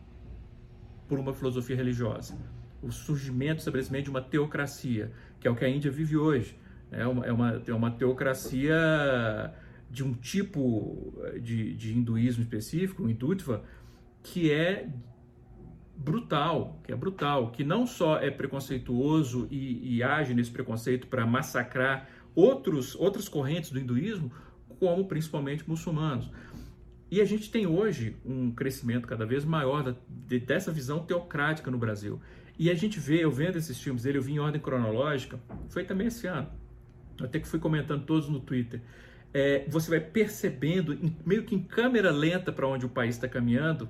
por 1.09 1.19
uma 1.19 1.33
filosofia 1.33 1.75
religiosa. 1.75 2.37
O 2.83 2.93
surgimento, 2.93 3.61
estabelecimento 3.61 4.05
de 4.05 4.11
uma 4.11 4.21
teocracia, 4.21 5.13
que 5.41 5.49
é 5.49 5.51
o 5.51 5.57
que 5.57 5.65
a 5.65 5.69
Índia 5.71 5.91
vive 5.91 6.15
hoje. 6.15 6.59
É 6.91 7.07
uma, 7.07 7.25
é 7.25 7.33
uma, 7.33 7.63
é 7.67 7.73
uma 7.73 7.91
teocracia 7.91 8.75
de 9.91 10.05
um 10.05 10.13
tipo 10.13 11.11
de, 11.41 11.75
de 11.75 11.95
hinduísmo 11.95 12.43
específico, 12.43 13.05
o 13.05 13.09
Hindutva, 13.09 13.65
que 14.23 14.53
é 14.53 14.91
brutal, 16.03 16.81
que 16.83 16.93
é 16.93 16.97
brutal, 16.97 17.51
que 17.51 17.63
não 17.63 17.87
só 17.87 18.19
é 18.19 18.31
preconceituoso 18.31 19.47
e, 19.51 19.97
e 19.97 20.03
age 20.03 20.33
nesse 20.33 20.51
preconceito 20.51 21.07
para 21.07 21.27
massacrar 21.27 22.09
outros, 22.35 22.95
outras 22.97 23.29
correntes 23.29 23.71
do 23.71 23.79
hinduísmo, 23.79 24.33
como 24.79 25.07
principalmente 25.07 25.69
muçulmanos. 25.69 26.31
E 27.11 27.21
a 27.21 27.25
gente 27.25 27.51
tem 27.51 27.67
hoje 27.67 28.17
um 28.25 28.51
crescimento 28.51 29.07
cada 29.07 29.27
vez 29.27 29.45
maior 29.45 29.83
da, 29.83 29.95
de, 30.09 30.39
dessa 30.39 30.73
visão 30.73 31.01
teocrática 31.01 31.71
no 31.71 31.77
Brasil. 31.77 32.19
E 32.59 32.71
a 32.71 32.75
gente 32.75 32.99
vê, 32.99 33.23
eu 33.23 33.31
vendo 33.31 33.57
esses 33.57 33.79
filmes 33.79 34.05
dele, 34.05 34.19
eu 34.19 34.23
vi 34.23 34.33
em 34.33 34.39
ordem 34.39 34.61
cronológica, 34.61 35.39
foi 35.69 35.85
também 35.85 36.07
esse 36.07 36.27
ano. 36.27 36.49
Até 37.21 37.39
que 37.39 37.49
fui 37.49 37.59
comentando 37.59 38.07
todos 38.07 38.29
no 38.29 38.41
Twitter. 38.41 38.81
é, 39.35 39.65
você 39.69 39.91
vai 39.91 40.01
percebendo, 40.01 40.97
meio 41.27 41.45
que 41.45 41.55
em 41.55 41.63
câmera 41.63 42.11
lenta, 42.11 42.51
para 42.51 42.67
onde 42.67 42.87
o 42.87 42.89
país 42.89 43.17
está 43.17 43.29
caminhando, 43.29 43.89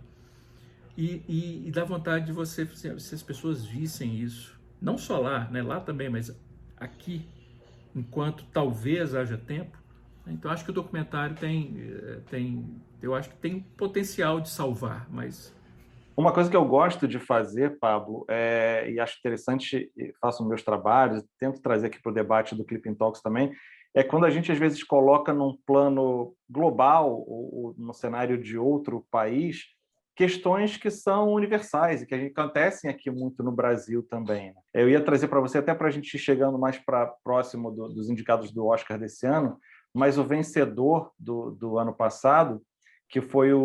e, 1.00 1.24
e, 1.26 1.68
e, 1.68 1.70
dá 1.70 1.82
vontade 1.82 2.26
de 2.26 2.32
você, 2.32 2.66
se 2.66 3.14
as 3.14 3.22
pessoas 3.22 3.64
vissem 3.64 4.16
isso, 4.16 4.60
não 4.80 4.98
só 4.98 5.18
lá, 5.18 5.48
né, 5.50 5.62
lá 5.62 5.80
também, 5.80 6.10
mas 6.10 6.30
aqui, 6.76 7.26
enquanto 7.96 8.44
talvez 8.52 9.14
haja 9.14 9.38
tempo. 9.38 9.78
Então 10.26 10.50
acho 10.50 10.62
que 10.62 10.70
o 10.70 10.74
documentário 10.74 11.34
tem, 11.36 11.74
eh, 11.78 12.20
tem 12.28 12.82
eu 13.02 13.14
acho 13.14 13.30
que 13.30 13.36
tem 13.36 13.60
potencial 13.60 14.40
de 14.40 14.50
salvar, 14.50 15.08
mas 15.10 15.54
uma 16.16 16.32
coisa 16.32 16.50
que 16.50 16.56
eu 16.56 16.66
gosto 16.66 17.08
de 17.08 17.18
fazer, 17.18 17.78
Pablo, 17.78 18.26
é, 18.28 18.90
e 18.90 19.00
acho 19.00 19.18
interessante, 19.18 19.90
faço 20.20 20.46
meus 20.46 20.62
trabalhos, 20.62 21.24
tento 21.38 21.62
trazer 21.62 21.86
aqui 21.86 21.98
para 22.02 22.12
o 22.12 22.14
debate 22.14 22.54
do 22.54 22.62
Clipping 22.62 22.94
Talks 22.94 23.22
também, 23.22 23.54
é 23.94 24.02
quando 24.02 24.26
a 24.26 24.30
gente 24.30 24.52
às 24.52 24.58
vezes 24.58 24.84
coloca 24.84 25.32
num 25.32 25.56
plano 25.64 26.34
global 26.48 27.10
ou, 27.10 27.54
ou 27.54 27.74
no 27.78 27.94
cenário 27.94 28.36
de 28.36 28.58
outro 28.58 29.06
país 29.10 29.64
questões 30.16 30.76
que 30.76 30.90
são 30.90 31.32
universais 31.32 32.02
e 32.02 32.06
que 32.06 32.14
acontecem 32.14 32.90
aqui 32.90 33.10
muito 33.10 33.42
no 33.42 33.52
Brasil 33.52 34.02
também. 34.02 34.48
Né? 34.48 34.60
Eu 34.74 34.88
ia 34.88 35.02
trazer 35.02 35.28
para 35.28 35.40
você 35.40 35.58
até 35.58 35.74
para 35.74 35.88
a 35.88 35.90
gente 35.90 36.14
ir 36.14 36.18
chegando 36.18 36.58
mais 36.58 36.78
para 36.78 37.06
próximo 37.24 37.70
do, 37.70 37.88
dos 37.88 38.10
indicados 38.10 38.52
do 38.52 38.66
Oscar 38.66 38.98
desse 38.98 39.26
ano, 39.26 39.58
mas 39.94 40.18
o 40.18 40.24
vencedor 40.24 41.10
do, 41.18 41.52
do 41.52 41.78
ano 41.78 41.94
passado 41.94 42.62
que 43.10 43.20
foi 43.20 43.52
o, 43.52 43.60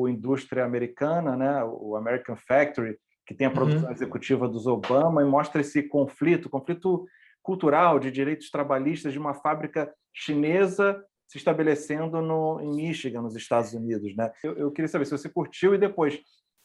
o 0.00 0.08
Indústria 0.08 0.64
Americana, 0.64 1.36
né, 1.36 1.62
o 1.64 1.94
American 1.96 2.34
Factory, 2.34 2.96
que 3.26 3.34
tem 3.34 3.46
a 3.46 3.50
uhum. 3.50 3.54
produção 3.54 3.88
uhum. 3.88 3.92
executiva 3.92 4.48
dos 4.48 4.66
Obama, 4.66 5.22
e 5.22 5.26
mostra 5.26 5.60
esse 5.60 5.82
conflito, 5.82 6.48
conflito 6.48 7.04
cultural 7.42 7.98
de 7.98 8.10
direitos 8.10 8.50
trabalhistas 8.50 9.12
de 9.12 9.18
uma 9.18 9.34
fábrica 9.34 9.92
chinesa 10.14 11.04
se 11.26 11.38
estabelecendo 11.38 12.20
no, 12.20 12.60
em 12.60 12.74
Michigan, 12.74 13.22
nos 13.22 13.36
Estados 13.36 13.72
Unidos. 13.72 14.14
Né? 14.16 14.30
Eu, 14.42 14.56
eu 14.56 14.70
queria 14.70 14.88
saber 14.88 15.04
se 15.04 15.10
você 15.10 15.28
curtiu 15.28 15.74
e 15.74 15.78
depois, 15.78 16.14
o 16.14 16.20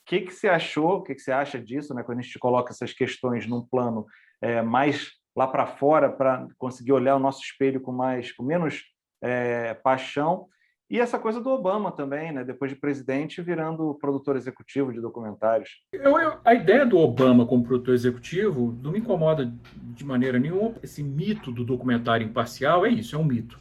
que, 0.06 0.22
que 0.22 0.34
você 0.34 0.48
achou, 0.48 0.98
o 0.98 1.04
que, 1.04 1.16
que 1.16 1.22
você 1.22 1.32
acha 1.32 1.60
disso, 1.60 1.94
né, 1.94 2.04
quando 2.04 2.20
a 2.20 2.22
gente 2.22 2.40
coloca 2.40 2.72
essas 2.72 2.94
questões 2.94 3.48
num 3.48 3.66
plano 3.66 4.06
é, 4.42 4.62
mais 4.62 5.12
lá 5.36 5.48
para 5.48 5.66
fora, 5.66 6.12
para 6.12 6.48
conseguir 6.58 6.92
olhar 6.92 7.16
o 7.16 7.20
nosso 7.20 7.42
espelho 7.42 7.82
com 7.82 7.92
mais, 7.92 8.32
com 8.32 8.44
menos 8.44 8.84
é, 9.22 9.74
paixão, 9.76 10.48
e 10.92 11.00
essa 11.00 11.18
coisa 11.18 11.40
do 11.40 11.50
Obama 11.50 11.90
também, 11.90 12.34
né? 12.34 12.44
depois 12.44 12.70
de 12.70 12.78
presidente, 12.78 13.42
virando 13.42 13.98
produtor 14.02 14.36
executivo 14.36 14.92
de 14.92 15.00
documentários. 15.00 15.70
Eu, 15.94 16.20
eu, 16.20 16.38
a 16.44 16.54
ideia 16.54 16.86
do 16.86 16.98
Obama 16.98 17.46
como 17.46 17.64
produtor 17.64 17.94
executivo 17.94 18.78
não 18.84 18.92
me 18.92 19.00
incomoda 19.00 19.50
de 19.74 20.04
maneira 20.04 20.38
nenhuma. 20.38 20.76
Esse 20.84 21.02
mito 21.02 21.50
do 21.50 21.64
documentário 21.64 22.28
imparcial 22.28 22.86
é 22.86 22.90
isso, 22.90 23.16
é 23.16 23.18
um 23.18 23.24
mito. 23.24 23.58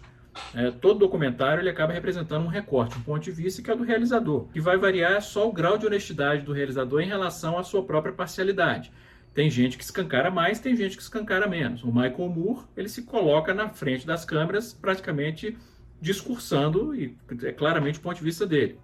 É, 0.54 0.70
todo 0.70 1.00
documentário 1.00 1.60
ele 1.60 1.70
acaba 1.70 1.92
representando 1.92 2.44
um 2.44 2.48
recorte, 2.48 2.96
um 2.96 3.02
ponto 3.02 3.22
de 3.22 3.30
vista 3.30 3.62
que 3.62 3.70
é 3.70 3.76
do 3.76 3.82
realizador, 3.82 4.46
que 4.52 4.60
vai 4.60 4.76
variar 4.76 5.20
só 5.22 5.48
o 5.48 5.52
grau 5.52 5.76
de 5.76 5.86
honestidade 5.86 6.44
do 6.44 6.52
realizador 6.52 7.00
em 7.00 7.06
relação 7.06 7.58
à 7.58 7.62
sua 7.62 7.84
própria 7.84 8.12
parcialidade. 8.12 8.92
Tem 9.34 9.48
gente 9.48 9.76
que 9.76 9.84
escancara 9.84 10.30
mais, 10.30 10.58
tem 10.58 10.74
gente 10.74 10.96
que 10.96 11.02
escancara 11.02 11.46
menos. 11.46 11.84
O 11.84 11.88
Michael 11.88 12.28
Moore 12.28 12.64
ele 12.76 12.88
se 12.88 13.02
coloca 13.02 13.54
na 13.54 13.68
frente 13.68 14.06
das 14.06 14.24
câmeras 14.24 14.72
praticamente 14.72 15.56
discursando, 16.00 16.94
e 16.94 17.16
é 17.42 17.52
claramente 17.52 17.98
o 17.98 18.02
ponto 18.02 18.16
de 18.16 18.24
vista 18.24 18.46
dele. 18.46 18.78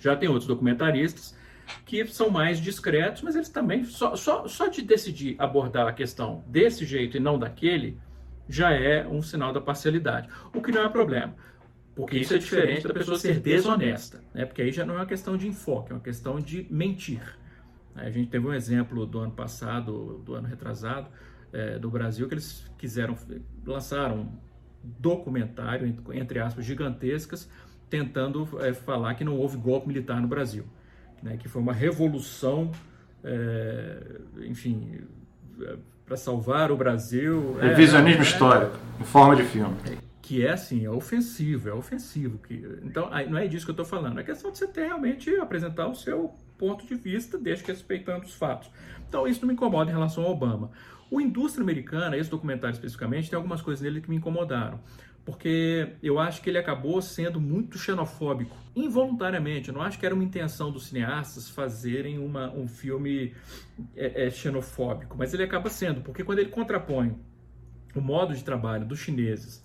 Já 0.00 0.16
tem 0.16 0.28
outros 0.28 0.46
documentaristas 0.46 1.36
que 1.84 2.06
são 2.06 2.30
mais 2.30 2.60
discretos, 2.60 3.22
mas 3.22 3.36
eles 3.36 3.48
também, 3.48 3.84
só, 3.84 4.16
só, 4.16 4.48
só 4.48 4.68
de 4.68 4.80
decidir 4.82 5.36
abordar 5.38 5.86
a 5.86 5.92
questão 5.92 6.42
desse 6.46 6.84
jeito 6.84 7.16
e 7.16 7.20
não 7.20 7.38
daquele, 7.38 7.98
já 8.48 8.70
é 8.72 9.06
um 9.06 9.20
sinal 9.20 9.52
da 9.52 9.60
parcialidade. 9.60 10.28
O 10.54 10.62
que 10.62 10.72
não 10.72 10.82
é 10.82 10.88
problema, 10.88 11.34
porque 11.94 12.18
isso 12.18 12.34
é 12.34 12.38
diferente 12.38 12.86
da 12.86 12.94
pessoa 12.94 13.18
ser 13.18 13.40
desonesta, 13.40 14.22
né? 14.32 14.46
porque 14.46 14.62
aí 14.62 14.72
já 14.72 14.86
não 14.86 14.94
é 14.94 14.98
uma 14.98 15.06
questão 15.06 15.36
de 15.36 15.46
enfoque, 15.48 15.92
é 15.92 15.94
uma 15.94 16.02
questão 16.02 16.40
de 16.40 16.66
mentir. 16.70 17.20
A 17.94 18.10
gente 18.10 18.30
teve 18.30 18.46
um 18.46 18.54
exemplo 18.54 19.04
do 19.04 19.18
ano 19.18 19.32
passado, 19.32 20.22
do 20.24 20.34
ano 20.34 20.46
retrasado, 20.46 21.08
é, 21.52 21.78
do 21.78 21.90
Brasil, 21.90 22.28
que 22.28 22.34
eles 22.34 22.70
quiseram, 22.78 23.16
lançaram 23.66 24.30
documentário, 24.82 25.92
entre 26.12 26.38
aspas, 26.38 26.64
gigantescas, 26.64 27.50
tentando 27.90 28.48
é, 28.60 28.72
falar 28.72 29.14
que 29.14 29.24
não 29.24 29.36
houve 29.36 29.56
golpe 29.56 29.88
militar 29.88 30.20
no 30.20 30.28
Brasil, 30.28 30.64
né, 31.22 31.36
que 31.36 31.48
foi 31.48 31.60
uma 31.60 31.72
revolução, 31.72 32.70
é, 33.24 34.20
enfim, 34.44 35.00
é, 35.62 35.76
para 36.08 36.16
salvar 36.16 36.72
o 36.72 36.76
Brasil. 36.76 37.56
É, 37.60 37.68
Revisionismo 37.68 38.22
é, 38.22 38.24
histórico, 38.24 38.76
em 38.98 39.04
forma 39.04 39.36
de 39.36 39.44
filme. 39.44 39.76
Que 40.22 40.44
é 40.44 40.52
assim, 40.52 40.84
é 40.84 40.90
ofensivo, 40.90 41.68
é 41.68 41.72
ofensivo. 41.72 42.38
Que, 42.38 42.54
então, 42.82 43.10
não 43.28 43.38
é 43.38 43.46
disso 43.46 43.66
que 43.66 43.70
eu 43.70 43.74
estou 43.74 43.84
falando, 43.84 44.18
é 44.18 44.24
questão 44.24 44.50
de 44.50 44.58
você 44.58 44.66
ter 44.66 44.86
realmente 44.86 45.30
apresentar 45.36 45.86
o 45.86 45.94
seu 45.94 46.34
ponto 46.56 46.86
de 46.86 46.94
vista, 46.94 47.38
desde 47.38 47.62
que 47.62 47.70
respeitando 47.70 48.24
os 48.24 48.34
fatos. 48.34 48.70
Então, 49.08 49.28
isso 49.28 49.42
não 49.42 49.48
me 49.48 49.54
incomoda 49.54 49.90
em 49.90 49.94
relação 49.94 50.24
ao 50.24 50.32
Obama. 50.32 50.70
O 51.10 51.20
Indústria 51.20 51.62
Americana, 51.62 52.16
esse 52.16 52.30
documentário 52.30 52.74
especificamente, 52.74 53.30
tem 53.30 53.36
algumas 53.36 53.62
coisas 53.62 53.82
nele 53.82 54.00
que 54.00 54.10
me 54.10 54.16
incomodaram. 54.16 54.80
Porque 55.24 55.92
eu 56.02 56.18
acho 56.18 56.40
que 56.40 56.48
ele 56.48 56.58
acabou 56.58 57.02
sendo 57.02 57.38
muito 57.38 57.76
xenofóbico, 57.76 58.56
involuntariamente. 58.74 59.68
Eu 59.68 59.74
não 59.74 59.82
acho 59.82 59.98
que 59.98 60.06
era 60.06 60.14
uma 60.14 60.24
intenção 60.24 60.70
dos 60.70 60.86
cineastas 60.86 61.50
fazerem 61.50 62.18
uma, 62.18 62.50
um 62.52 62.66
filme 62.66 63.34
é, 63.94 64.26
é, 64.26 64.30
xenofóbico, 64.30 65.16
mas 65.18 65.34
ele 65.34 65.42
acaba 65.42 65.68
sendo, 65.68 66.00
porque 66.00 66.24
quando 66.24 66.38
ele 66.38 66.48
contrapõe 66.48 67.14
o 67.94 68.00
modo 68.00 68.34
de 68.34 68.42
trabalho 68.42 68.86
dos 68.86 69.00
chineses 69.00 69.62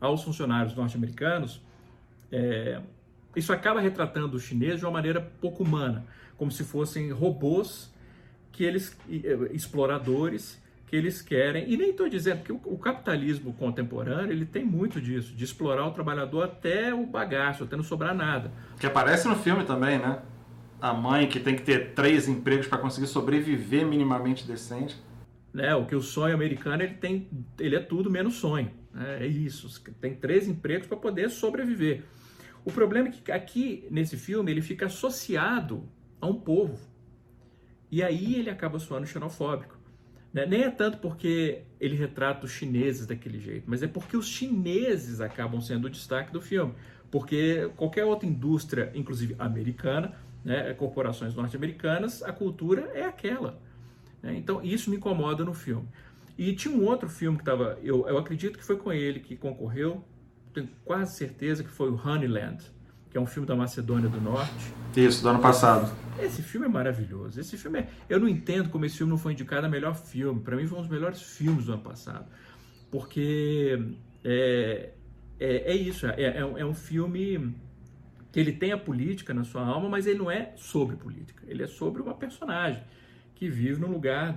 aos 0.00 0.24
funcionários 0.24 0.74
norte-americanos, 0.74 1.62
é, 2.32 2.80
isso 3.36 3.52
acaba 3.52 3.80
retratando 3.80 4.36
os 4.36 4.42
chineses 4.42 4.80
de 4.80 4.84
uma 4.84 4.92
maneira 4.92 5.20
pouco 5.20 5.62
humana, 5.62 6.04
como 6.36 6.50
se 6.50 6.64
fossem 6.64 7.12
robôs 7.12 7.92
que 8.50 8.64
eles 8.64 8.96
exploradores 9.52 10.60
que 10.94 10.98
eles 10.98 11.20
querem, 11.20 11.68
e 11.68 11.76
nem 11.76 11.90
estou 11.90 12.08
dizendo 12.08 12.44
que 12.44 12.52
o, 12.52 12.60
o, 12.66 12.78
capitalismo 12.78 13.52
contemporâneo 13.54 14.30
ele 14.30 14.46
tem 14.46 14.64
muito 14.64 15.00
disso, 15.00 15.34
de 15.34 15.42
explorar 15.42 15.84
o 15.88 15.90
trabalhador 15.90 16.44
até 16.44 16.94
o 16.94 17.04
bagaço, 17.04 17.64
até 17.64 17.74
não 17.74 17.82
sobrar 17.82 18.14
nada. 18.14 18.52
Que 18.78 18.86
aparece 18.86 19.26
no 19.26 19.34
filme 19.34 19.64
também, 19.64 19.98
né? 19.98 20.22
A 20.80 20.94
mãe 20.94 21.26
que 21.26 21.40
tem 21.40 21.56
que 21.56 21.62
ter 21.62 21.94
três 21.94 22.28
empregos 22.28 22.68
para 22.68 22.78
conseguir 22.78 23.08
sobreviver 23.08 23.84
minimamente 23.84 24.46
decente. 24.46 24.96
Né, 25.52 25.74
o 25.74 25.84
que 25.84 25.96
o 25.96 26.00
sonho 26.00 26.34
americano 26.34 26.84
ele 26.84 26.94
tem, 26.94 27.28
ele 27.58 27.74
é 27.74 27.80
tudo 27.80 28.08
menos 28.08 28.34
sonho. 28.34 28.70
Né? 28.92 29.18
É 29.22 29.26
isso. 29.26 29.82
Tem 30.00 30.14
três 30.14 30.46
empregos 30.46 30.86
para 30.86 30.96
poder 30.96 31.28
sobreviver. 31.28 32.04
O 32.64 32.70
problema 32.70 33.08
é 33.08 33.10
que 33.10 33.32
aqui 33.32 33.84
nesse 33.90 34.16
filme 34.16 34.48
ele 34.48 34.62
fica 34.62 34.86
associado 34.86 35.88
a 36.20 36.26
um 36.28 36.34
povo. 36.34 36.78
E 37.90 38.00
aí 38.00 38.36
ele 38.36 38.50
acaba 38.50 38.78
soando 38.78 39.06
xenofóbico. 39.06 39.82
Né? 40.34 40.44
Nem 40.44 40.64
é 40.64 40.70
tanto 40.70 40.98
porque 40.98 41.62
ele 41.80 41.94
retrata 41.94 42.44
os 42.44 42.50
chineses 42.50 43.06
daquele 43.06 43.38
jeito, 43.38 43.64
mas 43.68 43.84
é 43.84 43.86
porque 43.86 44.16
os 44.16 44.26
chineses 44.26 45.20
acabam 45.20 45.60
sendo 45.60 45.84
o 45.84 45.90
destaque 45.90 46.32
do 46.32 46.40
filme. 46.40 46.74
Porque 47.08 47.70
qualquer 47.76 48.04
outra 48.04 48.28
indústria, 48.28 48.90
inclusive 48.92 49.36
americana, 49.38 50.12
né, 50.44 50.74
corporações 50.74 51.34
norte-americanas, 51.36 52.20
a 52.24 52.32
cultura 52.32 52.90
é 52.92 53.04
aquela. 53.04 53.60
Né? 54.20 54.34
Então 54.36 54.60
isso 54.64 54.90
me 54.90 54.96
incomoda 54.96 55.44
no 55.44 55.54
filme. 55.54 55.88
E 56.36 56.52
tinha 56.52 56.74
um 56.74 56.84
outro 56.84 57.08
filme 57.08 57.38
que 57.38 57.42
estava, 57.42 57.78
eu, 57.84 58.08
eu 58.08 58.18
acredito 58.18 58.58
que 58.58 58.64
foi 58.64 58.76
com 58.76 58.92
ele 58.92 59.20
que 59.20 59.36
concorreu, 59.36 60.04
tenho 60.52 60.68
quase 60.84 61.16
certeza 61.16 61.62
que 61.62 61.70
foi 61.70 61.88
o 61.90 61.94
Honeyland 61.94 62.64
que 63.14 63.18
é 63.18 63.20
um 63.20 63.26
filme 63.26 63.46
da 63.46 63.54
Macedônia 63.54 64.08
do 64.08 64.20
Norte. 64.20 64.74
Isso, 64.96 65.22
do 65.22 65.28
ano 65.28 65.38
passado. 65.38 65.88
Esse 66.18 66.42
filme 66.42 66.66
é 66.66 66.68
maravilhoso. 66.68 67.38
Esse 67.38 67.56
filme 67.56 67.78
é... 67.78 67.88
Eu 68.08 68.18
não 68.18 68.26
entendo 68.26 68.70
como 68.70 68.84
esse 68.84 68.96
filme 68.96 69.12
não 69.12 69.16
foi 69.16 69.34
indicado 69.34 69.64
a 69.64 69.68
melhor 69.68 69.94
filme. 69.94 70.40
Para 70.40 70.56
mim 70.56 70.66
foi 70.66 70.78
um 70.78 70.80
dos 70.80 70.90
melhores 70.90 71.22
filmes 71.22 71.66
do 71.66 71.74
ano 71.74 71.82
passado. 71.82 72.26
Porque 72.90 73.78
é, 74.24 74.94
é, 75.38 75.72
é 75.72 75.76
isso, 75.76 76.08
é, 76.08 76.20
é, 76.20 76.38
é 76.38 76.66
um 76.66 76.74
filme 76.74 77.54
que 78.32 78.40
ele 78.40 78.50
tem 78.50 78.72
a 78.72 78.78
política 78.78 79.32
na 79.32 79.44
sua 79.44 79.64
alma, 79.64 79.88
mas 79.88 80.08
ele 80.08 80.18
não 80.18 80.28
é 80.28 80.52
sobre 80.56 80.96
política. 80.96 81.44
Ele 81.46 81.62
é 81.62 81.68
sobre 81.68 82.02
uma 82.02 82.14
personagem 82.14 82.82
que 83.36 83.48
vive 83.48 83.80
num 83.80 83.92
lugar 83.92 84.36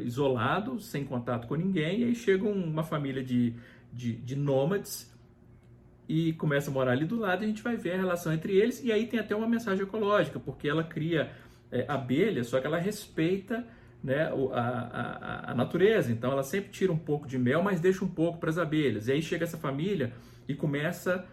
isolado, 0.00 0.80
sem 0.80 1.04
contato 1.04 1.46
com 1.46 1.54
ninguém, 1.54 2.00
e 2.00 2.04
aí 2.04 2.16
chega 2.16 2.48
uma 2.48 2.82
família 2.82 3.22
de, 3.22 3.54
de, 3.92 4.16
de 4.16 4.34
nômades 4.34 5.08
e 6.08 6.32
começa 6.32 6.70
a 6.70 6.72
morar 6.72 6.92
ali 6.92 7.04
do 7.04 7.18
lado, 7.18 7.44
a 7.44 7.46
gente 7.46 7.62
vai 7.62 7.76
ver 7.76 7.92
a 7.92 7.96
relação 7.96 8.32
entre 8.32 8.56
eles, 8.56 8.82
e 8.82 8.90
aí 8.90 9.06
tem 9.06 9.20
até 9.20 9.36
uma 9.36 9.46
mensagem 9.46 9.84
ecológica, 9.84 10.40
porque 10.40 10.66
ela 10.66 10.82
cria 10.82 11.30
é, 11.70 11.84
abelhas, 11.86 12.46
só 12.46 12.58
que 12.60 12.66
ela 12.66 12.78
respeita 12.78 13.66
né, 14.02 14.32
a, 14.52 14.60
a, 14.60 15.50
a, 15.50 15.54
natureza, 15.54 16.10
então 16.10 16.32
ela 16.32 16.42
sempre 16.42 16.70
tira 16.70 16.90
um 16.90 16.98
pouco 16.98 17.28
de 17.28 17.36
mel, 17.36 17.62
mas 17.62 17.80
deixa 17.80 18.04
um 18.04 18.08
pouco 18.08 18.38
para 18.38 18.48
as 18.48 18.56
abelhas. 18.56 19.08
E 19.08 19.12
aí 19.12 19.20
chega 19.20 19.44
essa 19.44 19.58
família 19.58 20.12
e 20.48 20.54
começa 20.54 21.26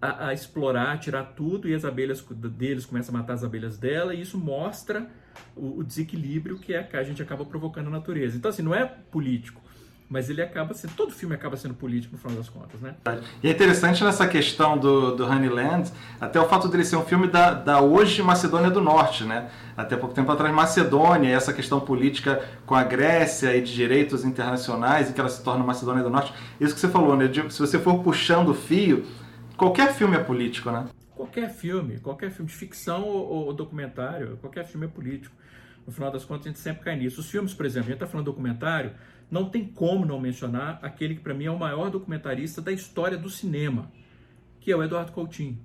a, 0.00 0.28
a, 0.28 0.32
explorar, 0.32 0.98
tirar 1.00 1.24
tudo, 1.34 1.68
e 1.68 1.74
as 1.74 1.84
abelhas 1.84 2.24
deles 2.56 2.86
começam 2.86 3.14
a 3.14 3.18
matar 3.18 3.34
as 3.34 3.42
abelhas 3.42 3.76
dela, 3.76 4.14
e 4.14 4.20
isso 4.20 4.38
mostra 4.38 5.10
o, 5.56 5.80
o 5.80 5.84
desequilíbrio 5.84 6.58
que, 6.58 6.74
é, 6.74 6.82
que 6.82 6.96
a 6.96 7.02
gente 7.02 7.20
acaba 7.22 7.44
provocando 7.44 7.86
na 7.86 7.98
natureza. 7.98 8.36
Então, 8.36 8.50
assim, 8.50 8.62
não 8.62 8.74
é 8.74 8.84
político, 8.84 9.60
mas 10.12 10.28
ele 10.28 10.42
acaba 10.42 10.74
sendo. 10.74 10.92
Todo 10.94 11.10
filme 11.10 11.34
acaba 11.34 11.56
sendo 11.56 11.72
político 11.72 12.12
no 12.12 12.18
final 12.18 12.36
das 12.36 12.46
contas, 12.46 12.78
né? 12.82 12.94
E 13.42 13.48
é 13.48 13.50
interessante 13.50 14.04
nessa 14.04 14.28
questão 14.28 14.76
do, 14.76 15.16
do 15.16 15.24
Honeyland, 15.24 15.90
até 16.20 16.38
o 16.38 16.46
fato 16.46 16.68
dele 16.68 16.84
ser 16.84 16.96
um 16.96 17.02
filme 17.02 17.28
da, 17.28 17.54
da 17.54 17.80
hoje 17.80 18.22
Macedônia 18.22 18.70
do 18.70 18.82
Norte, 18.82 19.24
né? 19.24 19.50
Até 19.74 19.96
pouco 19.96 20.14
tempo 20.14 20.30
atrás, 20.30 20.54
Macedônia, 20.54 21.34
essa 21.34 21.50
questão 21.50 21.80
política 21.80 22.46
com 22.66 22.74
a 22.74 22.84
Grécia 22.84 23.56
e 23.56 23.62
de 23.62 23.72
direitos 23.72 24.22
internacionais, 24.22 25.08
e 25.08 25.14
que 25.14 25.20
ela 25.20 25.30
se 25.30 25.42
torna 25.42 25.64
Macedônia 25.64 26.02
do 26.02 26.10
Norte. 26.10 26.34
Isso 26.60 26.74
que 26.74 26.80
você 26.80 26.88
falou, 26.88 27.16
né? 27.16 27.30
Se 27.48 27.58
você 27.58 27.78
for 27.78 28.02
puxando 28.02 28.50
o 28.50 28.54
fio, 28.54 29.06
qualquer 29.56 29.94
filme 29.94 30.14
é 30.14 30.20
político, 30.20 30.70
né? 30.70 30.88
Qualquer 31.16 31.48
filme, 31.48 32.00
qualquer 32.00 32.30
filme 32.30 32.50
de 32.50 32.56
ficção 32.56 33.02
ou, 33.04 33.46
ou 33.46 33.52
documentário, 33.54 34.36
qualquer 34.42 34.66
filme 34.66 34.84
é 34.84 34.90
político. 34.90 35.34
No 35.86 35.92
final 35.92 36.10
das 36.10 36.22
contas, 36.22 36.46
a 36.46 36.48
gente 36.50 36.60
sempre 36.60 36.82
cai 36.84 36.96
nisso. 36.96 37.20
Os 37.20 37.30
filmes, 37.30 37.54
por 37.54 37.64
exemplo, 37.64 37.88
a 37.88 37.92
gente 37.92 38.02
está 38.02 38.06
falando 38.06 38.26
documentário, 38.26 38.92
não 39.32 39.48
tem 39.48 39.64
como 39.64 40.04
não 40.04 40.20
mencionar 40.20 40.78
aquele 40.82 41.14
que 41.14 41.22
para 41.22 41.32
mim 41.32 41.46
é 41.46 41.50
o 41.50 41.58
maior 41.58 41.90
documentarista 41.90 42.60
da 42.60 42.70
história 42.70 43.16
do 43.16 43.30
cinema, 43.30 43.90
que 44.60 44.70
é 44.70 44.76
o 44.76 44.82
Eduardo 44.84 45.10
Coutinho. 45.10 45.58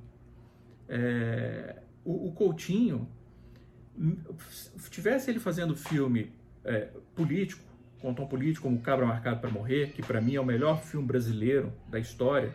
É, 0.88 1.76
o, 2.06 2.30
o, 2.30 2.32
Coutinho, 2.32 3.10
tivesse 4.90 5.30
ele 5.30 5.42
fazendo 5.42 5.76
filme 5.76 6.32
é, 6.64 6.88
político, 7.14 7.62
com 8.00 8.14
tom 8.14 8.26
político, 8.26 8.70
como 8.70 8.80
Cabra 8.80 9.06
Marcado 9.06 9.42
para 9.42 9.50
Morrer, 9.50 9.92
que 9.92 10.02
para 10.02 10.22
mim 10.22 10.36
é 10.36 10.40
o 10.40 10.46
melhor 10.46 10.82
filme 10.82 11.06
brasileiro 11.06 11.74
da 11.90 12.00
história, 12.00 12.54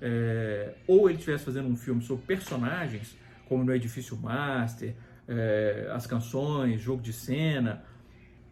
é, 0.00 0.76
ou 0.86 1.10
ele 1.10 1.18
estivesse 1.18 1.44
fazendo 1.44 1.68
um 1.68 1.76
filme 1.76 2.00
sobre 2.00 2.24
personagens, 2.26 3.16
como 3.48 3.64
no 3.64 3.74
Edifício 3.74 4.16
Master, 4.16 4.94
é, 5.26 5.90
as 5.92 6.06
canções, 6.06 6.80
jogo 6.80 7.02
de 7.02 7.12
cena, 7.12 7.82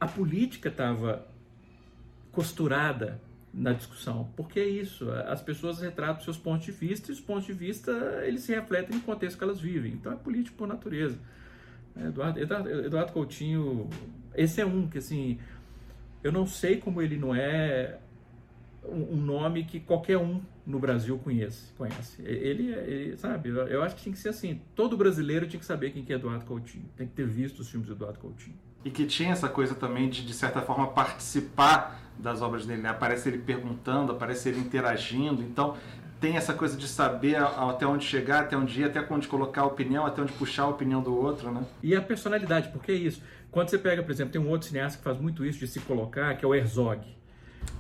a 0.00 0.09
política 0.09 0.68
estava 0.68 1.30
costurada 2.32 3.20
na 3.52 3.72
discussão, 3.74 4.30
porque 4.34 4.58
é 4.58 4.66
isso, 4.66 5.10
as 5.10 5.42
pessoas 5.42 5.78
retratam 5.78 6.24
seus 6.24 6.38
pontos 6.38 6.64
de 6.64 6.72
vista 6.72 7.10
e 7.10 7.12
os 7.12 7.20
pontos 7.20 7.44
de 7.44 7.52
vista 7.52 7.92
eles 8.24 8.40
se 8.40 8.54
refletem 8.54 8.96
no 8.96 9.02
contexto 9.02 9.36
que 9.36 9.44
elas 9.44 9.60
vivem, 9.60 9.92
então 9.92 10.10
é 10.10 10.16
político 10.16 10.56
por 10.56 10.66
natureza. 10.66 11.18
Eduardo, 11.94 12.40
Eduardo, 12.40 12.70
Eduardo 12.70 13.12
Coutinho, 13.12 13.90
esse 14.34 14.62
é 14.62 14.64
um 14.64 14.88
que 14.88 14.96
assim, 14.96 15.38
eu 16.24 16.32
não 16.32 16.46
sei 16.46 16.78
como 16.78 17.02
ele 17.02 17.18
não 17.18 17.34
é 17.34 17.98
um, 18.84 19.16
nome 19.16 19.64
que 19.64 19.80
qualquer 19.80 20.18
um 20.18 20.40
no 20.66 20.78
Brasil 20.78 21.18
conhece. 21.18 21.72
conhece. 21.74 22.22
Ele, 22.22 22.72
ele, 22.72 23.16
sabe, 23.16 23.48
eu 23.48 23.82
acho 23.82 23.96
que 23.96 24.02
tinha 24.02 24.12
que 24.12 24.18
ser 24.18 24.30
assim. 24.30 24.60
Todo 24.74 24.96
brasileiro 24.96 25.46
tinha 25.46 25.60
que 25.60 25.66
saber 25.66 25.90
quem 25.90 26.04
que 26.04 26.12
é 26.12 26.16
Eduardo 26.16 26.44
Coutinho. 26.44 26.88
Tem 26.96 27.06
que 27.06 27.12
ter 27.12 27.26
visto 27.26 27.60
os 27.60 27.68
filmes 27.68 27.88
do 27.88 27.94
Eduardo 27.94 28.18
Coutinho. 28.18 28.56
E 28.84 28.90
que 28.90 29.06
tinha 29.06 29.32
essa 29.32 29.48
coisa 29.48 29.74
também 29.74 30.08
de, 30.08 30.24
de 30.24 30.32
certa 30.32 30.60
forma, 30.60 30.88
participar 30.88 32.00
das 32.18 32.42
obras 32.42 32.66
dele. 32.66 32.82
Né? 32.82 32.88
Aparece 32.88 33.28
ele 33.28 33.38
perguntando, 33.38 34.12
aparece 34.12 34.48
ele 34.48 34.60
interagindo. 34.60 35.42
Então, 35.42 35.76
tem 36.20 36.36
essa 36.36 36.54
coisa 36.54 36.76
de 36.76 36.86
saber 36.86 37.36
até 37.36 37.84
onde 37.84 38.04
chegar, 38.04 38.42
até 38.42 38.56
onde 38.56 38.80
ir, 38.80 38.84
até 38.84 39.04
onde 39.10 39.26
colocar 39.26 39.62
a 39.62 39.66
opinião, 39.66 40.06
até 40.06 40.22
onde 40.22 40.32
puxar 40.32 40.62
a 40.62 40.68
opinião 40.68 41.02
do 41.02 41.16
outro, 41.16 41.50
né? 41.50 41.64
E 41.82 41.96
a 41.96 42.00
personalidade, 42.00 42.68
porque 42.68 42.92
é 42.92 42.94
isso. 42.94 43.20
Quando 43.50 43.68
você 43.68 43.76
pega, 43.76 44.02
por 44.02 44.12
exemplo, 44.12 44.32
tem 44.32 44.40
um 44.40 44.48
outro 44.48 44.68
cineasta 44.68 44.98
que 44.98 45.04
faz 45.04 45.18
muito 45.18 45.44
isso 45.44 45.58
de 45.58 45.66
se 45.66 45.80
colocar, 45.80 46.36
que 46.36 46.44
é 46.44 46.48
o 46.48 46.54
Herzog. 46.54 47.00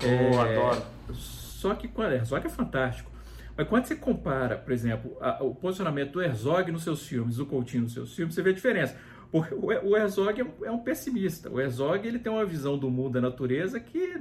Oh, 0.02 0.06
é, 0.06 0.56
adoro. 0.56 0.82
Só 1.14 1.72
que 1.74 1.88
o 1.94 2.02
Herzog 2.02 2.44
é 2.44 2.50
fantástico. 2.50 3.10
Mas 3.56 3.68
quando 3.68 3.84
você 3.84 3.94
compara, 3.94 4.56
por 4.56 4.72
exemplo, 4.72 5.16
a, 5.20 5.42
o 5.42 5.54
posicionamento 5.54 6.12
do 6.12 6.22
Herzog 6.22 6.72
nos 6.72 6.82
seus 6.82 7.06
filmes, 7.06 7.36
do 7.36 7.46
Coutinho 7.46 7.84
nos 7.84 7.92
seus 7.92 8.14
filmes, 8.14 8.34
você 8.34 8.42
vê 8.42 8.50
a 8.50 8.54
diferença. 8.54 8.96
O 9.32 9.96
Herzog 9.96 10.40
é 10.40 10.44
um, 10.44 10.66
é 10.66 10.70
um 10.70 10.78
pessimista. 10.78 11.50
O 11.50 11.58
Herzog 11.58 12.06
ele 12.06 12.18
tem 12.18 12.30
uma 12.30 12.44
visão 12.44 12.76
do 12.76 12.90
mundo 12.90 13.14
da 13.14 13.20
natureza 13.22 13.80
que 13.80 14.20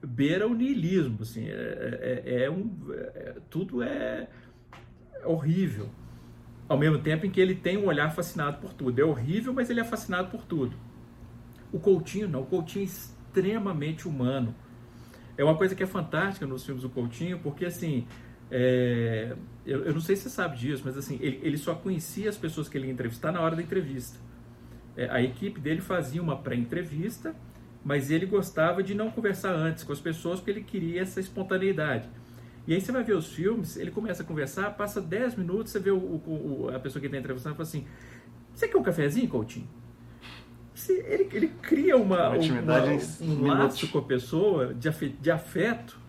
beira 0.00 0.46
o 0.46 0.54
niilismo. 0.54 1.18
Assim, 1.22 1.48
é, 1.48 2.22
é, 2.24 2.44
é 2.44 2.50
um, 2.50 2.70
é, 2.92 3.36
tudo 3.50 3.82
é 3.82 4.28
horrível. 5.24 5.90
Ao 6.68 6.78
mesmo 6.78 6.98
tempo 6.98 7.26
em 7.26 7.30
que 7.30 7.40
ele 7.40 7.56
tem 7.56 7.76
um 7.76 7.86
olhar 7.86 8.10
fascinado 8.10 8.58
por 8.58 8.72
tudo. 8.72 9.00
É 9.00 9.04
horrível, 9.04 9.52
mas 9.52 9.68
ele 9.68 9.80
é 9.80 9.84
fascinado 9.84 10.30
por 10.30 10.44
tudo. 10.44 10.76
O 11.72 11.80
Coutinho 11.80 12.28
não. 12.28 12.42
O 12.42 12.46
Coutinho 12.46 12.82
é 12.82 12.86
extremamente 12.86 14.06
humano. 14.06 14.54
É 15.36 15.42
uma 15.42 15.56
coisa 15.56 15.74
que 15.74 15.82
é 15.82 15.86
fantástica 15.86 16.46
nos 16.46 16.64
filmes 16.64 16.82
do 16.82 16.90
Coutinho, 16.90 17.40
porque 17.40 17.64
assim, 17.64 18.06
é, 18.50 19.34
eu, 19.66 19.86
eu, 19.86 19.94
não 19.94 20.00
sei 20.00 20.14
se 20.14 20.22
você 20.22 20.30
sabe 20.30 20.56
disso, 20.58 20.82
mas 20.84 20.96
assim, 20.96 21.18
ele, 21.20 21.40
ele, 21.42 21.56
só 21.56 21.74
conhecia 21.74 22.28
as 22.28 22.36
pessoas 22.36 22.68
que 22.68 22.76
ele 22.76 22.86
ia 22.86 22.92
entrevistar 22.92 23.32
na 23.32 23.40
hora 23.40 23.56
da 23.56 23.62
entrevista. 23.62 24.18
É, 24.96 25.08
a 25.10 25.22
equipe 25.22 25.60
dele 25.60 25.80
fazia 25.80 26.22
uma 26.22 26.36
pré-entrevista, 26.36 27.34
mas 27.84 28.10
ele 28.10 28.26
gostava 28.26 28.82
de 28.82 28.94
não 28.94 29.10
conversar 29.10 29.52
antes 29.54 29.84
com 29.84 29.92
as 29.92 30.00
pessoas 30.00 30.38
porque 30.38 30.50
ele 30.50 30.62
queria 30.62 31.02
essa 31.02 31.20
espontaneidade. 31.20 32.08
E 32.66 32.74
aí 32.74 32.80
você 32.80 32.92
vai 32.92 33.02
ver 33.02 33.14
os 33.14 33.32
filmes, 33.32 33.76
ele 33.76 33.90
começa 33.90 34.22
a 34.22 34.26
conversar, 34.26 34.70
passa 34.76 35.00
10 35.00 35.34
minutos, 35.36 35.72
você 35.72 35.80
vê 35.80 35.90
o, 35.90 35.96
o, 35.96 36.70
a 36.72 36.78
pessoa 36.78 37.00
que 37.00 37.06
está 37.06 37.18
entrevistando 37.18 37.54
e 37.54 37.56
fala 37.56 37.68
assim: 37.68 37.84
Você 38.54 38.68
quer 38.68 38.76
um 38.76 38.82
cafezinho, 38.82 39.28
Coutinho? 39.28 39.68
ele, 40.88 41.28
ele 41.32 41.48
cria 41.60 41.96
uma, 41.96 42.30
uma, 42.30 42.72
um 43.20 43.46
laço 43.46 43.88
com 43.88 43.98
a 43.98 44.02
pessoa 44.02 44.72
de 44.74 44.88
afeto, 44.88 45.16
de 45.20 45.30
afeto, 45.30 46.00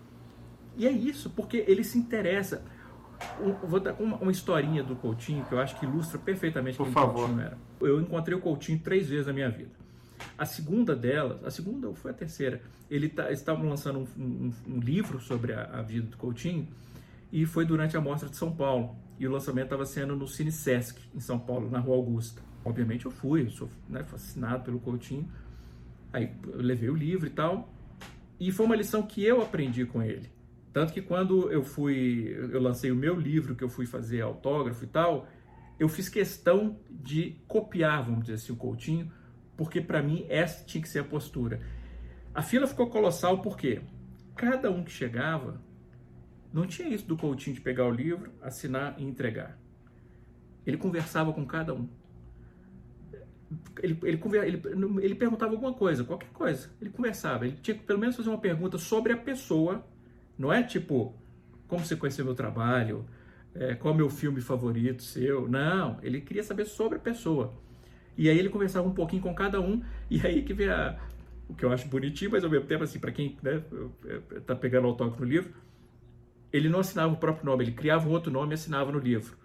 e 0.76 0.86
é 0.86 0.90
isso, 0.90 1.30
porque 1.30 1.64
ele 1.66 1.84
se 1.84 1.98
interessa. 1.98 2.64
Vou 3.66 3.80
dar 3.80 3.94
uma, 3.94 4.16
uma, 4.16 4.32
historinha 4.32 4.82
do 4.82 4.96
Coutinho 4.96 5.44
que 5.44 5.52
eu 5.52 5.60
acho 5.60 5.78
que 5.78 5.84
ilustra 5.86 6.18
perfeitamente 6.18 6.76
Por 6.76 6.84
quem 6.84 6.92
favor. 6.92 7.26
Coutinho 7.26 7.40
era. 7.40 7.58
Eu 7.80 8.00
encontrei 8.00 8.36
o 8.36 8.40
Coutinho 8.40 8.78
três 8.78 9.08
vezes 9.08 9.26
na 9.26 9.32
minha 9.32 9.50
vida. 9.50 9.72
A 10.38 10.44
segunda 10.44 10.94
delas, 10.94 11.44
a 11.44 11.50
segunda 11.50 11.88
ou 11.88 11.94
foi 11.94 12.10
a 12.10 12.14
terceira, 12.14 12.62
ele 12.90 13.08
tá, 13.08 13.30
estavam 13.30 13.68
lançando 13.68 14.00
um, 14.00 14.22
um, 14.22 14.52
um, 14.68 14.80
livro 14.80 15.20
sobre 15.20 15.52
a, 15.52 15.64
a, 15.64 15.82
vida 15.82 16.06
do 16.06 16.16
Coutinho 16.16 16.68
e 17.32 17.44
foi 17.44 17.64
durante 17.64 17.96
a 17.96 18.00
mostra 18.00 18.28
de 18.28 18.36
São 18.36 18.52
Paulo. 18.52 18.96
E 19.18 19.26
o 19.26 19.30
lançamento 19.30 19.66
estava 19.66 19.86
sendo 19.86 20.16
no 20.16 20.26
Cine 20.26 20.50
Sesc, 20.50 21.00
em 21.14 21.20
São 21.20 21.38
Paulo, 21.38 21.70
na 21.70 21.78
Rua 21.78 21.96
Augusta. 21.96 22.42
Obviamente 22.64 23.06
eu 23.06 23.10
fui, 23.10 23.42
eu 23.42 23.50
sou 23.50 23.68
né, 23.88 24.02
fascinado 24.02 24.64
pelo 24.64 24.80
Coutinho. 24.80 25.28
Aí 26.12 26.32
eu 26.46 26.60
levei 26.60 26.88
o 26.88 26.94
livro 26.94 27.26
e 27.26 27.30
tal. 27.30 27.68
E 28.38 28.50
foi 28.50 28.66
uma 28.66 28.76
lição 28.76 29.02
que 29.02 29.24
eu 29.24 29.42
aprendi 29.42 29.84
com 29.84 30.02
ele. 30.02 30.33
Tanto 30.74 30.92
que 30.92 31.00
quando 31.00 31.50
eu 31.52 31.62
fui, 31.62 32.36
eu 32.52 32.60
lancei 32.60 32.90
o 32.90 32.96
meu 32.96 33.18
livro 33.18 33.54
que 33.54 33.62
eu 33.62 33.68
fui 33.68 33.86
fazer 33.86 34.20
autógrafo 34.20 34.84
e 34.84 34.88
tal, 34.88 35.28
eu 35.78 35.88
fiz 35.88 36.08
questão 36.08 36.78
de 36.90 37.40
copiar, 37.46 38.02
vamos 38.02 38.22
dizer 38.22 38.34
assim, 38.34 38.52
o 38.52 38.56
Coutinho, 38.56 39.10
porque 39.56 39.80
para 39.80 40.02
mim 40.02 40.26
essa 40.28 40.64
tinha 40.64 40.82
que 40.82 40.88
ser 40.88 40.98
a 40.98 41.04
postura. 41.04 41.62
A 42.34 42.42
fila 42.42 42.66
ficou 42.66 42.90
colossal 42.90 43.40
porque 43.40 43.82
cada 44.34 44.68
um 44.68 44.82
que 44.82 44.90
chegava 44.90 45.62
não 46.52 46.66
tinha 46.66 46.88
isso 46.88 47.06
do 47.06 47.16
Coutinho 47.16 47.54
de 47.54 47.62
pegar 47.62 47.86
o 47.86 47.90
livro, 47.92 48.32
assinar 48.42 48.96
e 48.98 49.04
entregar. 49.04 49.56
Ele 50.66 50.76
conversava 50.76 51.32
com 51.32 51.46
cada 51.46 51.72
um 51.72 51.88
ele, 53.80 53.98
ele, 54.02 54.20
ele, 54.44 54.62
ele 55.02 55.14
perguntava 55.14 55.52
alguma 55.52 55.72
coisa, 55.72 56.04
qualquer 56.04 56.30
coisa. 56.30 56.70
Ele 56.80 56.90
conversava. 56.90 57.46
Ele 57.46 57.56
tinha 57.62 57.76
que 57.76 57.84
pelo 57.84 57.98
menos 57.98 58.16
fazer 58.16 58.28
uma 58.28 58.38
pergunta 58.38 58.78
sobre 58.78 59.12
a 59.12 59.16
pessoa. 59.16 59.86
Não 60.38 60.52
é 60.52 60.62
tipo, 60.62 61.14
como 61.68 61.84
você 61.84 61.96
conheceu 61.96 62.24
meu 62.24 62.34
trabalho? 62.34 63.04
É, 63.54 63.74
qual 63.74 63.92
é 63.92 63.94
o 63.94 63.96
meu 63.96 64.10
filme 64.10 64.40
favorito 64.40 65.02
seu? 65.02 65.48
Não, 65.48 65.98
ele 66.02 66.20
queria 66.20 66.42
saber 66.42 66.66
sobre 66.66 66.98
a 66.98 67.00
pessoa. 67.00 67.52
E 68.16 68.28
aí 68.28 68.38
ele 68.38 68.48
conversava 68.48 68.86
um 68.86 68.94
pouquinho 68.94 69.22
com 69.22 69.34
cada 69.34 69.60
um. 69.60 69.82
E 70.10 70.24
aí 70.24 70.42
que 70.42 70.52
vem 70.52 70.68
a, 70.68 70.98
o 71.48 71.54
que 71.54 71.64
eu 71.64 71.72
acho 71.72 71.88
bonitinho, 71.88 72.30
mas 72.30 72.44
ao 72.44 72.50
mesmo 72.50 72.66
tempo, 72.66 72.84
assim, 72.84 72.98
para 72.98 73.12
quem 73.12 73.36
né, 73.42 73.62
tá 74.46 74.54
pegando 74.54 74.86
autógrafo 74.86 75.20
no 75.20 75.28
livro, 75.28 75.52
ele 76.52 76.68
não 76.68 76.80
assinava 76.80 77.12
o 77.12 77.16
próprio 77.16 77.44
nome, 77.46 77.64
ele 77.64 77.72
criava 77.72 78.08
um 78.08 78.12
outro 78.12 78.32
nome 78.32 78.52
e 78.52 78.54
assinava 78.54 78.92
no 78.92 78.98
livro. 78.98 79.36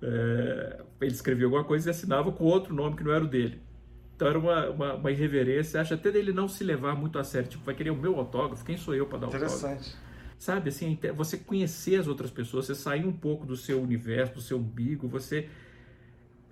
É, 0.00 0.82
ele 1.00 1.12
escrevia 1.12 1.46
alguma 1.46 1.64
coisa 1.64 1.88
e 1.88 1.90
assinava 1.90 2.32
com 2.32 2.44
outro 2.44 2.74
nome 2.74 2.96
que 2.96 3.04
não 3.04 3.12
era 3.12 3.24
o 3.24 3.26
dele. 3.26 3.60
Então 4.14 4.26
era 4.26 4.38
uma, 4.38 4.70
uma, 4.70 4.94
uma 4.94 5.10
irreverência. 5.10 5.80
Acho 5.80 5.94
até 5.94 6.10
dele 6.10 6.32
não 6.32 6.48
se 6.48 6.64
levar 6.64 6.96
muito 6.96 7.18
a 7.18 7.24
sério. 7.24 7.48
Tipo, 7.48 7.64
vai 7.64 7.74
querer 7.74 7.90
o 7.90 7.96
meu 7.96 8.18
autógrafo? 8.18 8.64
Quem 8.64 8.76
sou 8.76 8.94
eu 8.94 9.06
para 9.06 9.18
dar 9.18 9.26
autógrafo? 9.26 9.56
Interessante. 9.56 9.96
Sabe, 10.38 10.68
assim, 10.68 10.96
você 11.16 11.36
conhecer 11.36 11.96
as 11.98 12.06
outras 12.06 12.30
pessoas, 12.30 12.66
você 12.66 12.74
sair 12.74 13.04
um 13.04 13.12
pouco 13.12 13.44
do 13.44 13.56
seu 13.56 13.82
universo, 13.82 14.34
do 14.34 14.40
seu 14.40 14.58
umbigo, 14.58 15.08
você... 15.08 15.48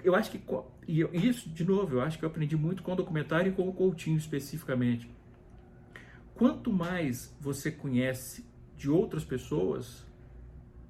Eu 0.03 0.15
acho 0.17 0.31
que... 0.31 0.43
E 0.89 1.03
isso, 1.13 1.49
de 1.49 1.65
novo, 1.65 1.95
eu 1.95 2.01
acho 2.01 2.19
que 2.19 2.25
eu 2.25 2.29
aprendi 2.29 2.57
muito 2.57 2.83
com 2.83 2.93
o 2.93 2.97
documentário 2.97 3.53
e 3.53 3.55
com 3.55 3.69
o 3.69 3.73
Coutinho 3.73 4.17
especificamente. 4.17 5.09
Quanto 6.35 6.73
mais 6.73 7.35
você 7.41 7.71
conhece 7.71 8.45
de 8.77 8.91
outras 8.91 9.25
pessoas, 9.25 10.05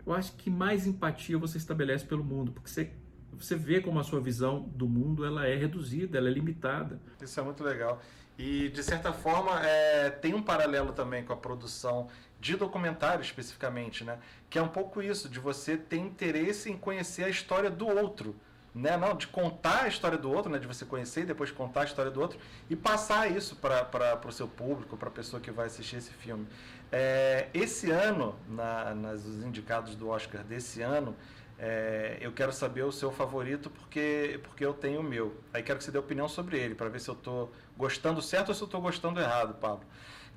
eu 0.05 0.13
acho 0.13 0.33
que 0.35 0.49
mais 0.49 0.87
empatia 0.87 1.39
você 1.39 1.59
estabelece 1.59 2.05
pelo 2.05 2.25
mundo, 2.25 2.51
porque 2.51 2.69
você, 2.69 2.93
você 3.33 3.55
vê 3.57 3.81
como 3.81 4.01
a 4.01 4.05
sua 4.05 4.21
visão 4.21 4.63
do 4.75 4.89
mundo 4.89 5.25
ela 5.25 5.47
é 5.47 5.55
reduzida, 5.55 6.17
ela 6.17 6.29
é 6.29 6.33
limitada. 6.33 7.01
Isso 7.21 7.39
é 7.39 7.43
muito 7.43 7.63
legal. 7.63 8.01
E, 8.39 8.69
de 8.69 8.83
certa 8.83 9.13
forma, 9.13 9.65
é, 9.65 10.11
tem 10.11 10.35
um 10.35 10.43
paralelo 10.43 10.93
também 10.93 11.25
com 11.25 11.33
a 11.33 11.37
produção 11.37 12.09
de 12.41 12.57
documentário 12.57 13.23
especificamente, 13.23 14.05
né? 14.05 14.19
Que 14.49 14.59
é 14.59 14.63
um 14.63 14.69
pouco 14.69 15.03
isso, 15.03 15.29
de 15.29 15.39
você 15.39 15.77
ter 15.77 15.99
interesse 15.99 16.71
em 16.71 16.77
conhecer 16.77 17.25
a 17.25 17.29
história 17.29 17.71
do 17.71 17.87
outro, 17.87 18.37
né? 18.75 18.97
Não, 18.97 19.17
de 19.17 19.27
contar 19.27 19.85
a 19.85 19.89
história 19.89 20.19
do 20.19 20.31
outro, 20.31 20.51
né? 20.51 20.59
De 20.59 20.67
você 20.67 20.85
conhecer 20.85 21.23
e 21.23 21.27
depois 21.27 21.51
contar 21.51 21.83
a 21.83 21.85
história 21.85 22.11
do 22.11 22.21
outro 22.21 22.39
e 22.69 22.77
passar 22.77 23.31
isso 23.31 23.57
para 23.57 24.21
o 24.27 24.33
seu 24.33 24.47
público, 24.47 24.97
para 24.97 25.09
a 25.09 25.13
pessoa 25.13 25.41
que 25.41 25.51
vai 25.51 25.67
assistir 25.67 25.97
esse 25.97 26.13
filme. 26.13 26.47
É, 26.93 27.49
esse 27.53 27.91
ano, 27.91 28.37
na, 28.49 28.95
nas 28.95 29.25
os 29.25 29.43
indicados 29.43 29.95
do 29.97 30.09
Oscar 30.09 30.45
desse 30.45 30.83
ano, 30.83 31.17
é, 31.59 32.19
eu 32.21 32.33
quero 32.33 32.53
saber 32.53 32.83
o 32.83 32.93
seu 32.93 33.11
favorito 33.11 33.71
porque, 33.71 34.39
porque 34.43 34.65
eu 34.65 34.75
tenho 34.75 35.01
o 35.01 35.03
meu. 35.03 35.35
Aí 35.53 35.63
quero 35.63 35.79
que 35.79 35.85
você 35.85 35.91
dê 35.91 35.99
opinião 35.99 36.29
sobre 36.29 36.59
ele, 36.59 36.75
para 36.75 36.89
ver 36.89 37.01
se 37.01 37.09
eu 37.09 37.15
estou 37.15 37.51
gostando 37.77 38.21
certo 38.21 38.51
ou 38.51 38.55
se 38.55 38.63
eu 38.63 38.67
estou 38.67 38.81
gostando 38.81 39.21
errado, 39.21 39.55
Pablo. 39.55 39.87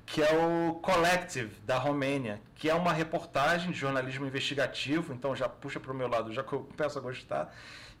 Que 0.06 0.22
é 0.22 0.32
o 0.32 0.74
Collective, 0.74 1.54
da 1.64 1.78
Romênia, 1.78 2.40
que 2.56 2.68
é 2.68 2.74
uma 2.74 2.92
reportagem 2.92 3.70
de 3.70 3.78
jornalismo 3.78 4.26
investigativo, 4.26 5.12
então 5.12 5.36
já 5.36 5.48
puxa 5.48 5.78
para 5.78 5.92
o 5.92 5.94
meu 5.94 6.08
lado, 6.08 6.32
já 6.32 6.42
começo 6.42 6.98
a 6.98 7.00
gostar, 7.00 7.54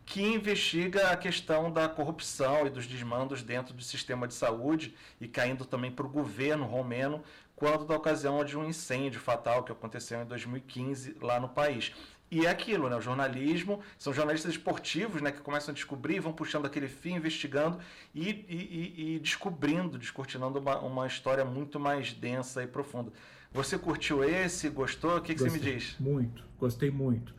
que 0.04 0.22
investiga 0.22 1.10
a 1.10 1.16
questão 1.16 1.70
da 1.70 1.88
corrupção 1.88 2.66
e 2.66 2.70
dos 2.70 2.86
desmandos 2.86 3.42
dentro 3.42 3.72
do 3.72 3.82
sistema 3.82 4.26
de 4.26 4.34
saúde 4.34 4.94
e 5.20 5.28
caindo 5.28 5.64
também 5.64 5.90
para 5.90 6.04
o 6.04 6.08
governo 6.08 6.66
romeno 6.66 7.22
quando 7.54 7.84
da 7.84 7.94
ocasião 7.94 8.42
de 8.42 8.56
um 8.56 8.64
incêndio 8.64 9.20
fatal 9.20 9.62
que 9.62 9.70
aconteceu 9.70 10.22
em 10.22 10.24
2015 10.24 11.18
lá 11.20 11.38
no 11.38 11.48
país. 11.48 11.92
E 12.30 12.46
é 12.46 12.48
aquilo, 12.48 12.88
né? 12.88 12.96
O 12.96 13.00
jornalismo, 13.00 13.80
são 13.98 14.12
jornalistas 14.12 14.52
esportivos, 14.52 15.20
né? 15.20 15.32
Que 15.32 15.40
começam 15.40 15.72
a 15.72 15.74
descobrir, 15.74 16.20
vão 16.20 16.32
puxando 16.32 16.66
aquele 16.66 16.86
fio, 16.86 17.16
investigando 17.16 17.78
e, 18.14 18.28
e, 18.48 19.14
e, 19.14 19.18
descobrindo, 19.18 19.98
descortinando 19.98 20.60
uma, 20.60 20.78
uma, 20.78 21.06
história 21.06 21.44
muito 21.44 21.80
mais 21.80 22.12
densa 22.12 22.62
e 22.62 22.68
profunda. 22.68 23.12
Você 23.52 23.76
curtiu 23.76 24.22
esse? 24.22 24.68
Gostou? 24.68 25.16
O 25.16 25.20
que, 25.20 25.34
que 25.34 25.40
você 25.40 25.50
me 25.50 25.58
diz? 25.58 25.96
Muito, 25.98 26.44
gostei 26.56 26.90
muito. 26.90 27.34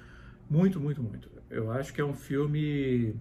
Muito, 0.49 0.77
muito, 0.77 1.01
muito. 1.01 1.31
Eu 1.49 1.71
acho 1.71 1.93
que 1.93 2.01
é 2.01 2.05
um 2.05 2.13
filme 2.13 3.15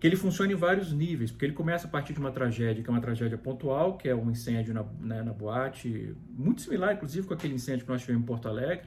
que 0.00 0.08
ele 0.08 0.16
funciona 0.16 0.52
em 0.52 0.56
vários 0.56 0.92
níveis, 0.92 1.30
porque 1.30 1.46
ele 1.46 1.54
começa 1.54 1.86
a 1.86 1.90
partir 1.90 2.12
de 2.12 2.18
uma 2.18 2.32
tragédia, 2.32 2.82
que 2.82 2.90
é 2.90 2.92
uma 2.92 3.00
tragédia 3.00 3.38
pontual, 3.38 3.96
que 3.96 4.08
é 4.08 4.14
um 4.14 4.30
incêndio 4.30 4.74
na, 4.74 4.82
né, 5.00 5.22
na 5.22 5.32
boate, 5.32 6.14
muito 6.28 6.60
similar, 6.60 6.94
inclusive, 6.94 7.26
com 7.26 7.32
aquele 7.32 7.54
incêndio 7.54 7.86
que 7.86 7.90
nós 7.90 8.00
tivemos 8.00 8.22
em 8.22 8.26
Porto 8.26 8.48
Alegre, 8.48 8.86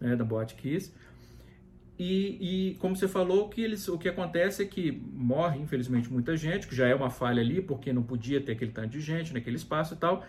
né, 0.00 0.16
da 0.16 0.24
Boate 0.24 0.56
Kiss. 0.56 0.92
E, 2.02 2.70
e, 2.70 2.74
como 2.76 2.96
você 2.96 3.06
falou, 3.06 3.50
que 3.50 3.60
eles, 3.60 3.86
o 3.86 3.98
que 3.98 4.08
acontece 4.08 4.62
é 4.62 4.64
que 4.64 4.90
morre, 5.12 5.60
infelizmente, 5.60 6.10
muita 6.10 6.34
gente, 6.34 6.66
que 6.66 6.74
já 6.74 6.88
é 6.88 6.94
uma 6.94 7.10
falha 7.10 7.42
ali, 7.42 7.60
porque 7.60 7.92
não 7.92 8.02
podia 8.02 8.40
ter 8.40 8.52
aquele 8.52 8.72
tanto 8.72 8.88
de 8.88 9.02
gente 9.02 9.34
naquele 9.34 9.56
espaço 9.56 9.92
e 9.92 9.98
tal, 9.98 10.24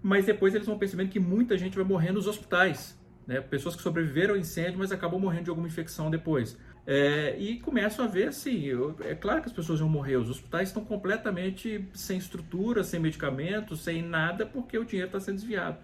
mas 0.00 0.26
depois 0.26 0.54
eles 0.54 0.68
vão 0.68 0.78
percebendo 0.78 1.08
que 1.08 1.18
muita 1.18 1.58
gente 1.58 1.74
vai 1.74 1.84
morrer 1.84 2.12
nos 2.12 2.28
hospitais, 2.28 2.96
né? 3.26 3.40
pessoas 3.40 3.74
que 3.74 3.82
sobreviveram 3.82 4.34
ao 4.34 4.40
incêndio, 4.40 4.78
mas 4.78 4.92
acabam 4.92 5.20
morrendo 5.20 5.42
de 5.42 5.50
alguma 5.50 5.66
infecção 5.66 6.08
depois. 6.08 6.56
É, 6.86 7.36
e 7.36 7.58
começam 7.58 8.04
a 8.04 8.08
ver 8.08 8.28
assim, 8.28 8.66
é 9.04 9.16
claro 9.16 9.40
que 9.40 9.48
as 9.48 9.52
pessoas 9.52 9.80
vão 9.80 9.88
morrer, 9.88 10.18
os 10.18 10.30
hospitais 10.30 10.68
estão 10.68 10.84
completamente 10.84 11.84
sem 11.94 12.16
estrutura, 12.16 12.84
sem 12.84 13.00
medicamentos, 13.00 13.80
sem 13.80 14.02
nada, 14.02 14.46
porque 14.46 14.78
o 14.78 14.84
dinheiro 14.84 15.08
está 15.08 15.18
sendo 15.18 15.34
desviado. 15.34 15.78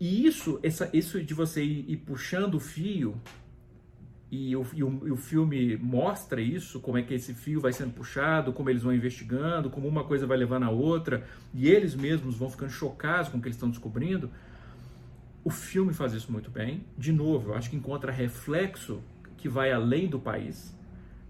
E 0.00 0.26
isso, 0.26 0.58
essa, 0.62 0.88
isso 0.94 1.22
de 1.22 1.34
você 1.34 1.62
ir, 1.62 1.84
ir 1.90 1.98
puxando 1.98 2.54
o 2.54 2.60
fio, 2.60 3.20
e 4.32 4.56
o, 4.56 4.66
e, 4.72 4.82
o, 4.82 5.08
e 5.08 5.10
o, 5.10 5.16
filme 5.16 5.76
mostra 5.76 6.40
isso, 6.40 6.80
como 6.80 6.96
é 6.96 7.02
que 7.02 7.12
esse 7.12 7.34
fio 7.34 7.60
vai 7.60 7.70
sendo 7.70 7.92
puxado, 7.92 8.50
como 8.50 8.70
eles 8.70 8.82
vão 8.82 8.94
investigando, 8.94 9.68
como 9.68 9.86
uma 9.86 10.04
coisa 10.04 10.26
vai 10.26 10.38
levando 10.38 10.62
a 10.62 10.70
outra, 10.70 11.26
e 11.52 11.68
eles 11.68 11.94
mesmos 11.94 12.38
vão 12.38 12.48
ficando 12.48 12.70
chocados 12.70 13.28
com 13.28 13.36
o 13.36 13.42
que 13.42 13.48
eles 13.48 13.56
estão 13.56 13.68
descobrindo. 13.68 14.30
O 15.44 15.50
filme 15.50 15.92
faz 15.92 16.14
isso 16.14 16.32
muito 16.32 16.50
bem. 16.50 16.86
De 16.96 17.12
novo, 17.12 17.50
eu 17.50 17.54
acho 17.54 17.68
que 17.68 17.76
encontra 17.76 18.10
reflexo 18.10 19.02
que 19.36 19.50
vai 19.50 19.70
além 19.70 20.08
do 20.08 20.18
país, 20.18 20.74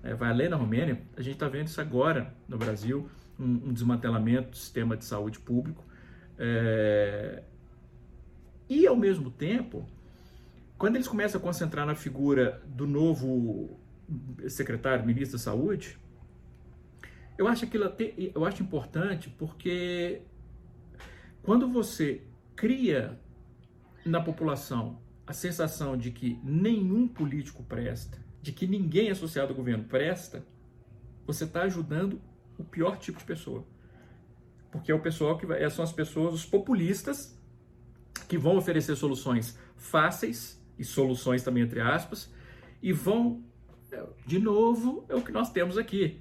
né, 0.01 0.15
vai 0.15 0.31
além 0.31 0.49
da 0.49 0.55
Romênia. 0.55 1.03
A 1.17 1.23
gente 1.23 1.35
está 1.35 1.49
vendo 1.49 1.67
isso 1.67 1.81
agora 1.81 2.33
no 2.47 2.57
Brasil, 2.57 3.11
um, 3.37 3.71
um, 3.71 3.73
desmantelamento 3.73 4.51
do 4.51 4.57
sistema 4.57 4.97
de 4.97 5.05
saúde 5.05 5.41
público. 5.41 5.85
É... 6.39 7.43
E, 8.69 8.87
ao 8.87 8.95
mesmo 8.95 9.29
tempo, 9.29 9.89
quando 10.83 10.97
eles 10.97 11.07
começam 11.07 11.41
a 11.41 11.45
concentrar 11.45 11.87
na 11.87 11.95
figura 11.95 12.61
do 12.67 12.89
novo 12.89 13.79
secretário, 14.49 15.07
ministro 15.07 15.39
da 15.39 15.45
Saúde, 15.45 15.97
eu 17.39 17.47
acho 17.47 17.65
aquilo 17.65 17.85
até, 17.85 18.13
eu 18.35 18.45
acho 18.45 18.65
importante 18.65 19.31
porque 19.31 20.23
quando 21.41 21.71
você 21.71 22.27
cria 22.57 23.17
na 24.05 24.21
população 24.21 25.01
a 25.25 25.33
sensação 25.33 25.97
de 25.97 26.11
que 26.11 26.41
nenhum 26.43 27.07
político 27.07 27.63
presta, 27.63 28.19
de 28.43 28.51
que 28.51 28.67
ninguém 28.67 29.09
associado 29.09 29.51
ao 29.51 29.57
governo 29.57 29.85
presta, 29.85 30.45
você 31.25 31.45
está 31.45 31.63
ajudando 31.63 32.21
o 32.59 32.65
pior 32.65 32.99
tipo 32.99 33.21
de 33.21 33.25
pessoa. 33.25 33.65
Porque 34.73 34.91
é 34.91 34.95
o 34.97 35.01
pessoal 35.01 35.39
que 35.39 35.47
vai, 35.47 35.71
são 35.71 35.85
as 35.85 35.93
pessoas, 35.93 36.35
os 36.35 36.45
populistas, 36.45 37.41
que 38.27 38.37
vão 38.37 38.57
oferecer 38.57 38.97
soluções 38.97 39.57
fáceis, 39.77 40.61
e 40.83 40.85
soluções 40.85 41.43
também 41.43 41.63
entre 41.63 41.81
aspas, 41.81 42.33
e 42.83 42.93
vão, 42.93 43.43
de 44.27 44.39
novo, 44.39 45.07
é 45.09 45.15
o 45.15 45.23
que 45.23 45.33
nós 45.33 45.51
temos 45.51 45.79
aqui. 45.79 46.21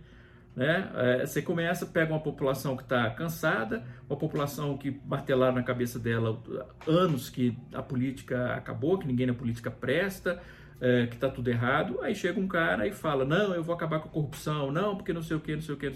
Né? 0.55 0.91
É, 0.95 1.25
você 1.25 1.41
começa, 1.41 1.85
pega 1.85 2.13
uma 2.13 2.19
população 2.19 2.75
que 2.75 2.83
está 2.83 3.09
cansada, 3.09 3.83
uma 4.09 4.17
população 4.17 4.77
que 4.77 4.99
martelaram 5.05 5.55
na 5.55 5.63
cabeça 5.63 5.97
dela 5.97 6.41
anos 6.87 7.29
que 7.29 7.57
a 7.73 7.81
política 7.81 8.53
acabou, 8.53 8.97
que 8.97 9.07
ninguém 9.07 9.27
na 9.27 9.33
política 9.33 9.71
presta, 9.71 10.41
é, 10.79 11.07
que 11.07 11.15
está 11.15 11.29
tudo 11.29 11.49
errado. 11.49 11.99
Aí 12.01 12.13
chega 12.13 12.39
um 12.39 12.47
cara 12.47 12.85
e 12.85 12.91
fala: 12.91 13.23
Não, 13.23 13.55
eu 13.55 13.63
vou 13.63 13.73
acabar 13.73 13.99
com 13.99 14.09
a 14.09 14.11
corrupção, 14.11 14.71
não, 14.71 14.95
porque 14.95 15.13
não 15.13 15.21
sei 15.21 15.37
o 15.37 15.39
que, 15.39 15.55
não 15.55 15.61
sei 15.61 15.75
o 15.75 15.77
que. 15.77 15.89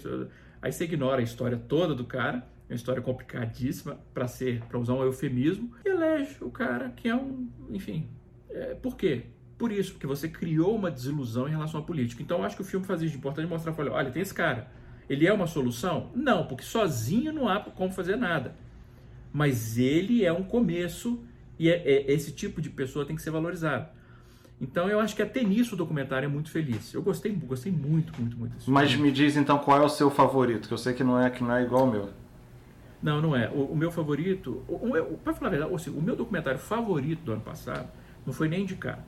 Aí 0.62 0.72
você 0.72 0.84
ignora 0.84 1.20
a 1.20 1.24
história 1.24 1.58
toda 1.58 1.94
do 1.94 2.04
cara, 2.04 2.38
é 2.68 2.72
uma 2.72 2.76
história 2.76 3.02
complicadíssima 3.02 3.98
para 4.14 4.26
ser, 4.26 4.62
para 4.64 4.78
usar 4.78 4.94
um 4.94 5.02
eufemismo, 5.02 5.70
e 5.84 5.88
elege 5.90 6.38
o 6.40 6.50
cara 6.50 6.90
que 6.90 7.08
é 7.08 7.14
um, 7.14 7.48
enfim. 7.70 8.08
É, 8.56 8.74
por 8.74 8.96
quê? 8.96 9.24
por 9.58 9.72
isso, 9.72 9.92
porque 9.92 10.06
você 10.06 10.28
criou 10.28 10.76
uma 10.76 10.90
desilusão 10.90 11.48
em 11.48 11.50
relação 11.50 11.80
à 11.80 11.82
política. 11.82 12.22
Então, 12.22 12.38
eu 12.38 12.44
acho 12.44 12.56
que 12.56 12.62
o 12.62 12.64
filme 12.64 12.84
faz 12.84 13.00
isso 13.02 13.12
de 13.12 13.18
importante 13.18 13.48
mostrar, 13.48 13.74
olha, 13.78 13.92
olha, 13.92 14.10
tem 14.10 14.22
esse 14.22 14.34
cara. 14.34 14.68
Ele 15.08 15.26
é 15.26 15.32
uma 15.32 15.46
solução? 15.46 16.10
Não, 16.14 16.46
porque 16.46 16.64
sozinho 16.64 17.32
não 17.32 17.48
há 17.48 17.60
como 17.60 17.90
fazer 17.90 18.16
nada. 18.16 18.54
Mas 19.32 19.78
ele 19.78 20.24
é 20.24 20.32
um 20.32 20.42
começo 20.42 21.22
e 21.58 21.70
é, 21.70 21.76
é, 21.76 22.12
esse 22.12 22.32
tipo 22.32 22.60
de 22.60 22.68
pessoa 22.68 23.06
tem 23.06 23.16
que 23.16 23.22
ser 23.22 23.30
valorizado. 23.30 23.88
Então, 24.60 24.88
eu 24.88 25.00
acho 25.00 25.14
que 25.14 25.22
até 25.22 25.42
nisso 25.42 25.74
o 25.74 25.78
documentário 25.78 26.26
é 26.26 26.28
muito 26.28 26.50
feliz. 26.50 26.92
Eu 26.92 27.02
gostei, 27.02 27.32
gostei 27.32 27.70
muito, 27.70 28.12
muito, 28.18 28.36
muito. 28.36 28.56
Desse 28.56 28.70
Mas 28.70 28.90
filme. 28.90 29.08
me 29.08 29.12
diz 29.12 29.36
então 29.36 29.58
qual 29.58 29.78
é 29.78 29.84
o 29.84 29.88
seu 29.88 30.10
favorito, 30.10 30.66
que 30.66 30.74
eu 30.74 30.78
sei 30.78 30.92
que 30.92 31.04
não 31.04 31.20
é 31.20 31.30
que 31.30 31.42
não 31.42 31.54
é 31.54 31.62
igual 31.62 31.82
ao 31.82 31.90
meu. 31.90 32.08
Não, 33.02 33.20
não 33.20 33.36
é. 33.36 33.48
O, 33.50 33.72
o 33.72 33.76
meu 33.76 33.90
favorito, 33.90 34.64
para 35.22 35.34
falar 35.34 35.48
a 35.48 35.50
verdade, 35.50 35.74
assim, 35.74 35.90
o 35.90 36.00
meu 36.00 36.16
documentário 36.16 36.58
favorito 36.58 37.22
do 37.22 37.32
ano 37.32 37.42
passado 37.42 37.88
não 38.26 38.32
foi 38.34 38.48
nem 38.48 38.62
indicado 38.62 39.02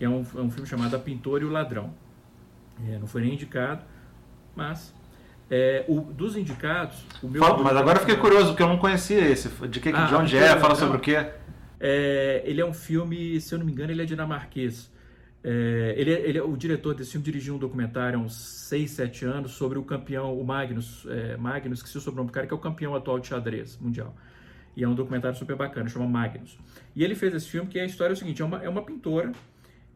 que 0.00 0.04
é 0.06 0.08
um, 0.08 0.24
é 0.34 0.40
um 0.40 0.50
filme 0.50 0.66
chamado 0.66 0.96
A 0.96 0.98
Pintora 0.98 1.44
e 1.44 1.46
o 1.46 1.50
Ladrão. 1.50 1.92
É, 2.88 2.98
não 2.98 3.06
foi 3.06 3.20
nem 3.20 3.34
indicado, 3.34 3.84
mas 4.56 4.94
é, 5.50 5.84
o, 5.86 6.00
dos 6.00 6.38
indicados, 6.38 7.04
o 7.22 7.28
meu. 7.28 7.44
Fala, 7.44 7.62
mas 7.62 7.76
agora 7.76 7.98
eu 7.98 8.00
fiquei 8.00 8.16
curioso, 8.16 8.48
porque 8.48 8.62
eu 8.62 8.68
não 8.68 8.78
conhecia 8.78 9.20
esse. 9.20 9.50
De, 9.68 9.78
que, 9.78 9.90
ah, 9.90 10.06
de 10.06 10.14
onde 10.14 10.38
é? 10.38 10.58
Fala 10.58 10.74
sobre 10.74 10.96
o 10.96 11.00
quê? 11.00 11.26
É, 11.78 12.42
ele 12.46 12.62
é 12.62 12.64
um 12.64 12.72
filme, 12.72 13.38
se 13.42 13.54
eu 13.54 13.58
não 13.58 13.66
me 13.66 13.72
engano, 13.72 13.92
ele 13.92 14.00
é 14.00 14.06
dinamarquês. 14.06 14.90
É, 15.44 15.94
ele, 15.98 16.14
é, 16.14 16.20
ele, 16.20 16.38
é, 16.38 16.42
o 16.42 16.56
diretor 16.56 16.94
desse 16.94 17.12
filme 17.12 17.24
dirigiu 17.24 17.56
um 17.56 17.58
documentário 17.58 18.18
há 18.18 18.22
uns 18.22 18.34
6, 18.68 18.90
7 18.92 19.24
anos 19.26 19.52
sobre 19.52 19.78
o 19.78 19.82
campeão, 19.82 20.32
o 20.32 20.42
Magnus, 20.42 21.06
é, 21.10 21.36
Magnus, 21.36 21.82
que 21.82 21.90
se 21.90 22.00
sobrou 22.00 22.24
um 22.24 22.28
cara, 22.28 22.46
que 22.46 22.54
é 22.54 22.56
o 22.56 22.60
campeão 22.60 22.94
atual 22.94 23.18
de 23.18 23.26
xadrez 23.26 23.76
mundial. 23.78 24.16
E 24.76 24.84
é 24.84 24.88
um 24.88 24.94
documentário 24.94 25.36
super 25.36 25.56
bacana, 25.56 25.88
chama 25.88 26.06
Magnus. 26.06 26.58
E 26.94 27.04
ele 27.04 27.14
fez 27.14 27.34
esse 27.34 27.48
filme 27.48 27.68
que 27.68 27.78
a 27.78 27.84
história 27.84 28.12
é 28.12 28.14
o 28.14 28.16
seguinte: 28.16 28.40
é 28.40 28.44
uma, 28.44 28.62
é 28.62 28.68
uma 28.68 28.82
pintora 28.82 29.32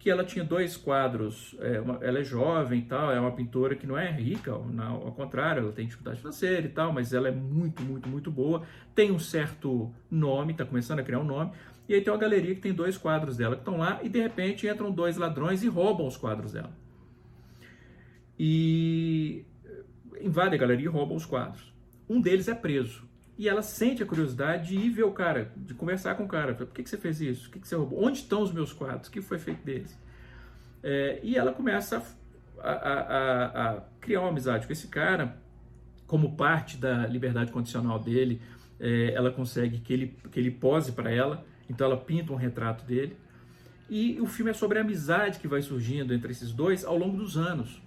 que 0.04 0.10
ela 0.10 0.22
tinha 0.22 0.44
dois 0.44 0.76
quadros, 0.76 1.56
é, 1.60 1.80
uma, 1.80 1.98
ela 2.02 2.18
é 2.18 2.22
jovem 2.22 2.80
e 2.80 2.82
tal, 2.82 3.10
é 3.10 3.18
uma 3.18 3.32
pintora 3.32 3.74
que 3.74 3.86
não 3.86 3.96
é 3.96 4.10
rica, 4.10 4.52
não, 4.52 4.96
ao 4.96 5.12
contrário, 5.12 5.62
ela 5.62 5.72
tem 5.72 5.86
dificuldade 5.86 6.18
financeira 6.18 6.66
e 6.66 6.68
tal, 6.68 6.92
mas 6.92 7.14
ela 7.14 7.26
é 7.26 7.30
muito, 7.30 7.82
muito, 7.82 8.06
muito 8.06 8.30
boa, 8.30 8.64
tem 8.94 9.10
um 9.10 9.18
certo 9.18 9.90
nome, 10.10 10.52
está 10.52 10.62
começando 10.62 10.98
a 10.98 11.02
criar 11.02 11.20
um 11.20 11.24
nome, 11.24 11.52
e 11.88 11.94
aí 11.94 12.02
tem 12.02 12.12
uma 12.12 12.18
galeria 12.18 12.54
que 12.54 12.60
tem 12.60 12.74
dois 12.74 12.98
quadros 12.98 13.38
dela 13.38 13.54
que 13.54 13.62
estão 13.62 13.78
lá, 13.78 13.98
e 14.02 14.10
de 14.10 14.20
repente 14.20 14.66
entram 14.66 14.90
dois 14.90 15.16
ladrões 15.16 15.62
e 15.62 15.68
roubam 15.68 16.06
os 16.06 16.18
quadros 16.18 16.52
dela. 16.52 16.76
E 18.38 19.46
invadem 20.20 20.58
a 20.58 20.60
galeria 20.60 20.84
e 20.84 20.88
roubam 20.88 21.16
os 21.16 21.24
quadros. 21.24 21.72
Um 22.06 22.20
deles 22.20 22.46
é 22.46 22.54
preso. 22.54 23.08
E 23.36 23.48
ela 23.48 23.62
sente 23.62 24.02
a 24.02 24.06
curiosidade 24.06 24.68
de 24.68 24.76
ir 24.76 24.90
ver 24.90 25.02
o 25.02 25.10
cara, 25.10 25.50
de 25.56 25.74
conversar 25.74 26.14
com 26.14 26.24
o 26.24 26.28
cara. 26.28 26.54
Por 26.54 26.68
que, 26.68 26.82
que 26.82 26.90
você 26.90 26.96
fez 26.96 27.20
isso? 27.20 27.48
O 27.48 27.50
que, 27.50 27.58
que 27.58 27.66
você 27.66 27.74
roubou? 27.74 28.04
Onde 28.04 28.18
estão 28.18 28.42
os 28.42 28.52
meus 28.52 28.72
quadros? 28.72 29.08
O 29.08 29.10
que 29.10 29.20
foi 29.20 29.38
feito 29.38 29.64
deles? 29.64 29.98
É, 30.82 31.18
e 31.22 31.36
ela 31.36 31.52
começa 31.52 32.00
a, 32.60 32.70
a, 32.70 33.70
a, 33.70 33.80
criar 34.00 34.20
uma 34.20 34.28
amizade 34.28 34.66
com 34.66 34.72
esse 34.72 34.86
cara, 34.86 35.36
como 36.06 36.36
parte 36.36 36.76
da 36.76 37.06
liberdade 37.06 37.50
condicional 37.50 37.98
dele. 37.98 38.40
É, 38.78 39.12
ela 39.14 39.32
consegue 39.32 39.80
que 39.80 39.92
ele, 39.92 40.16
que 40.30 40.38
ele 40.38 40.50
pose 40.50 40.92
para 40.92 41.10
ela, 41.10 41.44
então 41.68 41.86
ela 41.86 41.96
pinta 41.96 42.32
um 42.32 42.36
retrato 42.36 42.84
dele. 42.84 43.16
E 43.90 44.20
o 44.20 44.26
filme 44.26 44.52
é 44.52 44.54
sobre 44.54 44.78
a 44.78 44.82
amizade 44.82 45.40
que 45.40 45.48
vai 45.48 45.60
surgindo 45.60 46.14
entre 46.14 46.30
esses 46.30 46.52
dois 46.52 46.84
ao 46.84 46.96
longo 46.96 47.16
dos 47.16 47.36
anos. 47.36 47.82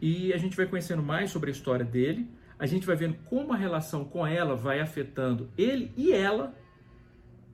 e 0.00 0.32
a 0.32 0.36
gente 0.36 0.56
vai 0.56 0.66
conhecendo 0.66 1.02
mais 1.02 1.30
sobre 1.32 1.50
a 1.50 1.52
história 1.52 1.84
dele, 1.84 2.28
a 2.58 2.66
gente 2.66 2.86
vai 2.86 2.96
vendo 2.96 3.16
como 3.26 3.52
a 3.52 3.56
relação 3.56 4.04
com 4.04 4.26
ela 4.26 4.56
vai 4.56 4.80
afetando 4.80 5.48
ele 5.56 5.92
e 5.96 6.12
ela. 6.12 6.54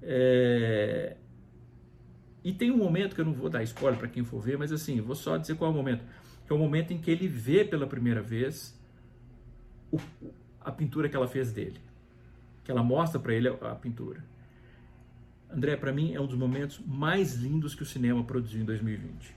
É... 0.02 1.16
E 2.42 2.52
tem 2.52 2.70
um 2.70 2.76
momento 2.76 3.14
que 3.14 3.20
eu 3.20 3.24
não 3.24 3.32
vou 3.32 3.50
dar 3.50 3.62
spoiler 3.62 3.98
para 3.98 4.08
quem 4.08 4.24
for 4.24 4.40
ver, 4.40 4.56
mas 4.56 4.72
assim, 4.72 5.00
vou 5.00 5.14
só 5.14 5.36
dizer 5.36 5.56
qual 5.56 5.70
é 5.70 5.74
o 5.74 5.76
momento. 5.76 6.04
Que 6.46 6.52
é 6.52 6.56
o 6.56 6.58
momento 6.58 6.92
em 6.92 6.98
que 6.98 7.10
ele 7.10 7.28
vê 7.28 7.64
pela 7.64 7.86
primeira 7.86 8.22
vez 8.22 8.78
o, 9.90 9.98
a 10.60 10.72
pintura 10.72 11.08
que 11.08 11.16
ela 11.16 11.28
fez 11.28 11.52
dele. 11.52 11.80
Que 12.62 12.70
ela 12.70 12.82
mostra 12.82 13.20
para 13.20 13.34
ele 13.34 13.48
a, 13.48 13.52
a 13.52 13.74
pintura. 13.74 14.24
André, 15.50 15.76
para 15.76 15.92
mim 15.92 16.14
é 16.14 16.20
um 16.20 16.26
dos 16.26 16.36
momentos 16.36 16.80
mais 16.84 17.34
lindos 17.34 17.74
que 17.74 17.82
o 17.82 17.86
cinema 17.86 18.24
produziu 18.24 18.62
em 18.62 18.64
2020. 18.64 19.34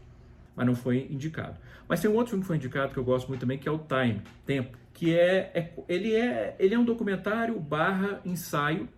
Mas 0.56 0.66
não 0.66 0.76
foi 0.76 1.08
indicado. 1.12 1.60
Mas 1.88 2.02
tem 2.02 2.10
um 2.10 2.16
outro 2.16 2.32
filme 2.32 2.42
que 2.42 2.48
foi 2.48 2.56
indicado 2.56 2.94
que 2.94 2.98
eu 3.00 3.04
gosto 3.04 3.28
muito 3.28 3.42
também, 3.42 3.58
que 3.58 3.70
é 3.70 3.72
o 3.72 3.78
Time, 3.78 4.22
Tempo, 4.46 4.78
que 4.98 5.16
é, 5.16 5.52
é 5.54 5.74
ele 5.88 6.16
é 6.16 6.56
ele 6.58 6.74
é 6.74 6.80
um 6.80 6.84
documentário 6.84 7.60
barra 7.60 8.20
ensaio, 8.26 8.90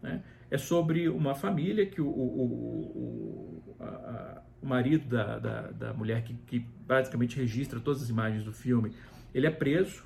né? 0.00 0.22
É 0.48 0.56
sobre 0.56 1.08
uma 1.08 1.34
família 1.34 1.84
que 1.84 2.00
o, 2.00 2.06
o, 2.06 3.64
o, 3.66 3.76
a, 3.80 4.42
o 4.62 4.66
marido 4.66 5.08
da, 5.08 5.40
da, 5.40 5.60
da 5.72 5.92
mulher 5.92 6.22
que, 6.22 6.34
que, 6.46 6.60
basicamente 6.86 7.36
registra 7.36 7.80
todas 7.80 8.02
as 8.02 8.08
imagens 8.10 8.44
do 8.44 8.52
filme, 8.52 8.94
ele 9.34 9.46
é 9.46 9.50
preso 9.50 10.04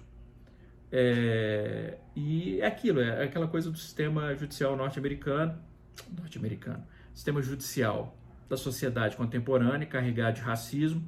é, 0.91 1.99
e 2.17 2.61
é 2.63 2.67
aquilo, 2.67 3.01
é 3.01 3.25
aquela 3.25 3.49
coisa 3.49 3.71
do 3.71 3.77
sistema 3.77 4.35
judicial 4.35 4.77
norte-americano, 4.77 5.59
norte-americano, 6.17 6.83
sistema 7.13 7.43
judicial 7.43 8.17
da 8.49 8.57
sociedade 8.57 9.15
contemporânea 9.15 9.87
carregado 9.87 10.37
de 10.37 10.41
racismo, 10.41 11.07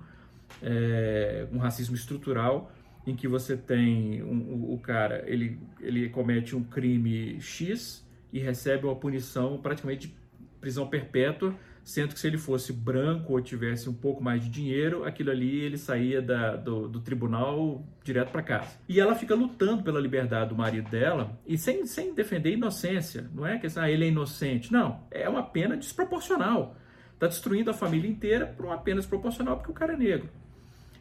é, 0.62 1.46
um 1.50 1.58
racismo 1.58 1.94
estrutural, 1.94 2.70
em 3.06 3.14
que 3.14 3.26
você 3.26 3.56
tem 3.56 4.22
um, 4.22 4.72
o, 4.72 4.78
cara, 4.78 5.24
ele, 5.26 5.58
ele 5.80 6.08
comete 6.08 6.54
um 6.54 6.62
crime 6.62 7.40
X 7.40 8.06
e 8.32 8.38
recebe 8.38 8.86
uma 8.86 8.96
punição 8.96 9.58
praticamente 9.58 10.08
de 10.08 10.14
prisão 10.60 10.86
perpétua, 10.86 11.54
sendo 11.82 12.12
que 12.12 12.20
se 12.20 12.26
ele 12.26 12.36
fosse 12.36 12.72
branco 12.72 13.32
ou 13.32 13.40
tivesse 13.40 13.88
um 13.88 13.94
pouco 13.94 14.22
mais 14.22 14.44
de 14.44 14.50
dinheiro, 14.50 15.04
aquilo 15.04 15.30
ali 15.30 15.60
ele 15.60 15.78
saía 15.78 16.20
da, 16.20 16.54
do, 16.54 16.86
do 16.86 17.00
tribunal 17.00 17.82
direto 18.04 18.30
para 18.30 18.42
casa. 18.42 18.78
E 18.88 19.00
ela 19.00 19.14
fica 19.14 19.34
lutando 19.34 19.82
pela 19.82 19.98
liberdade 19.98 20.50
do 20.50 20.56
marido 20.56 20.90
dela 20.90 21.38
e 21.46 21.56
sem, 21.56 21.86
sem 21.86 22.14
defender 22.14 22.52
inocência. 22.52 23.28
Não 23.34 23.46
é 23.46 23.58
que 23.58 23.66
ah, 23.76 23.90
ele 23.90 24.04
é 24.04 24.08
inocente. 24.08 24.70
Não, 24.70 25.00
é 25.10 25.28
uma 25.28 25.42
pena 25.42 25.76
desproporcional. 25.76 26.76
Está 27.14 27.26
destruindo 27.26 27.70
a 27.70 27.74
família 27.74 28.08
inteira 28.08 28.46
por 28.46 28.66
uma 28.66 28.78
pena 28.78 29.00
desproporcional 29.00 29.56
porque 29.56 29.70
o 29.70 29.74
cara 29.74 29.94
é 29.94 29.96
negro. 29.96 30.28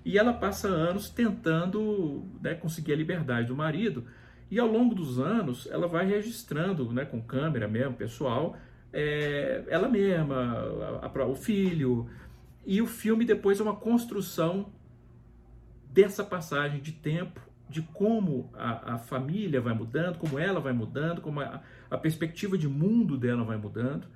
E 0.04 0.18
ela 0.18 0.34
passa 0.34 0.68
anos 0.68 1.10
tentando 1.10 2.26
né, 2.42 2.56
conseguir 2.56 2.94
a 2.94 2.96
liberdade 2.96 3.48
do 3.48 3.56
marido. 3.56 4.06
E 4.50 4.60
ao 4.60 4.68
longo 4.68 4.96
dos 4.96 5.20
anos, 5.20 5.68
ela 5.72 5.88
vai 5.88 6.06
registrando, 6.06 6.92
né, 6.92 7.06
com 7.06 7.22
câmera 7.22 7.68
mesmo, 7.68 7.94
pessoal, 7.94 8.58
é, 8.92 9.64
ela 9.68 9.88
mesma, 9.88 11.02
a, 11.02 11.06
a, 11.06 11.26
o 11.26 11.36
filho. 11.36 12.10
E 12.66 12.82
o 12.82 12.88
filme 12.88 13.26
depois 13.26 13.60
é 13.60 13.64
uma 13.64 13.76
construção 13.76 14.72
dessa 15.92 16.24
passagem 16.24 16.82
de 16.82 16.92
tempo, 16.92 17.42
de 17.70 17.82
como 17.82 18.50
a, 18.56 18.96
a 18.96 18.98
família 18.98 19.62
vai 19.62 19.74
mudando, 19.74 20.18
como 20.18 20.40
ela 20.40 20.60
vai 20.60 20.74
mudando, 20.74 21.22
como 21.22 21.40
a, 21.40 21.62
a 21.90 21.98
perspectiva 21.98 22.58
de 22.58 22.68
mundo 22.68 23.18
dela 23.18 23.44
vai 23.44 23.58
mudando. 23.58 24.08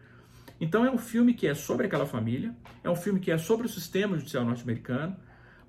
Então 0.60 0.86
é 0.86 0.92
um 0.92 0.98
filme 0.98 1.34
que 1.34 1.48
é 1.48 1.54
sobre 1.54 1.86
aquela 1.88 2.06
família, 2.06 2.56
é 2.84 2.90
um 2.90 2.96
filme 2.96 3.20
que 3.20 3.32
é 3.32 3.38
sobre 3.38 3.66
o 3.66 3.70
sistema 3.70 4.18
judicial 4.18 4.46
norte-americano, 4.46 5.16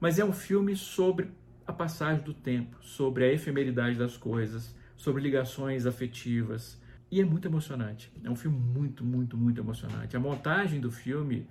mas 0.04 0.18
é 0.18 0.24
um 0.24 0.34
filme 0.34 0.76
sobre 0.76 1.30
a 1.66 1.72
passagem 1.72 2.22
do 2.22 2.34
tempo, 2.34 2.76
sobre 2.82 3.24
a 3.24 3.32
efemeridade 3.32 3.96
das 3.96 4.18
coisas, 4.18 4.76
sobre 4.98 5.22
ligações 5.22 5.86
afetivas. 5.86 6.78
E 7.10 7.22
é 7.22 7.24
muito 7.24 7.48
emocionante. 7.48 8.12
É 8.22 8.28
um 8.28 8.36
filme 8.36 8.58
muito, 8.58 9.02
muito, 9.02 9.34
muito 9.34 9.62
emocionante. 9.62 10.14
A 10.14 10.20
montagem 10.20 10.78
do 10.78 10.92
filme, 10.92 11.48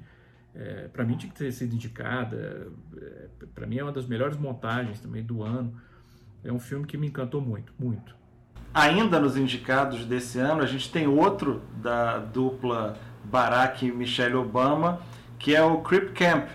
é, 0.54 0.88
para 0.88 1.04
mim, 1.04 1.18
tinha 1.18 1.32
que 1.32 1.40
ter 1.40 1.52
sido 1.52 1.74
indicada. 1.74 2.72
É, 2.96 3.28
para 3.56 3.66
mim, 3.66 3.80
é 3.80 3.84
uma 3.84 3.92
das 3.92 4.06
melhores 4.06 4.38
montagens 4.38 5.00
também 5.00 5.24
do 5.24 5.42
ano. 5.42 5.76
É 6.44 6.54
um 6.54 6.60
filme 6.60 6.86
que 6.86 6.96
me 6.96 7.08
encantou 7.08 7.42
muito, 7.42 7.74
muito. 7.80 8.16
Ainda 8.72 9.20
nos 9.20 9.36
indicados 9.36 10.06
desse 10.06 10.38
ano, 10.38 10.62
a 10.62 10.68
gente 10.68 10.92
tem 10.92 11.08
outro 11.08 11.64
da 11.82 12.20
dupla 12.20 13.00
Barack 13.24 13.84
e 13.84 13.92
Michelle 13.92 14.36
Obama, 14.36 15.02
que 15.40 15.56
é 15.56 15.64
o 15.64 15.82
Crip 15.82 16.12
Camp, 16.12 16.50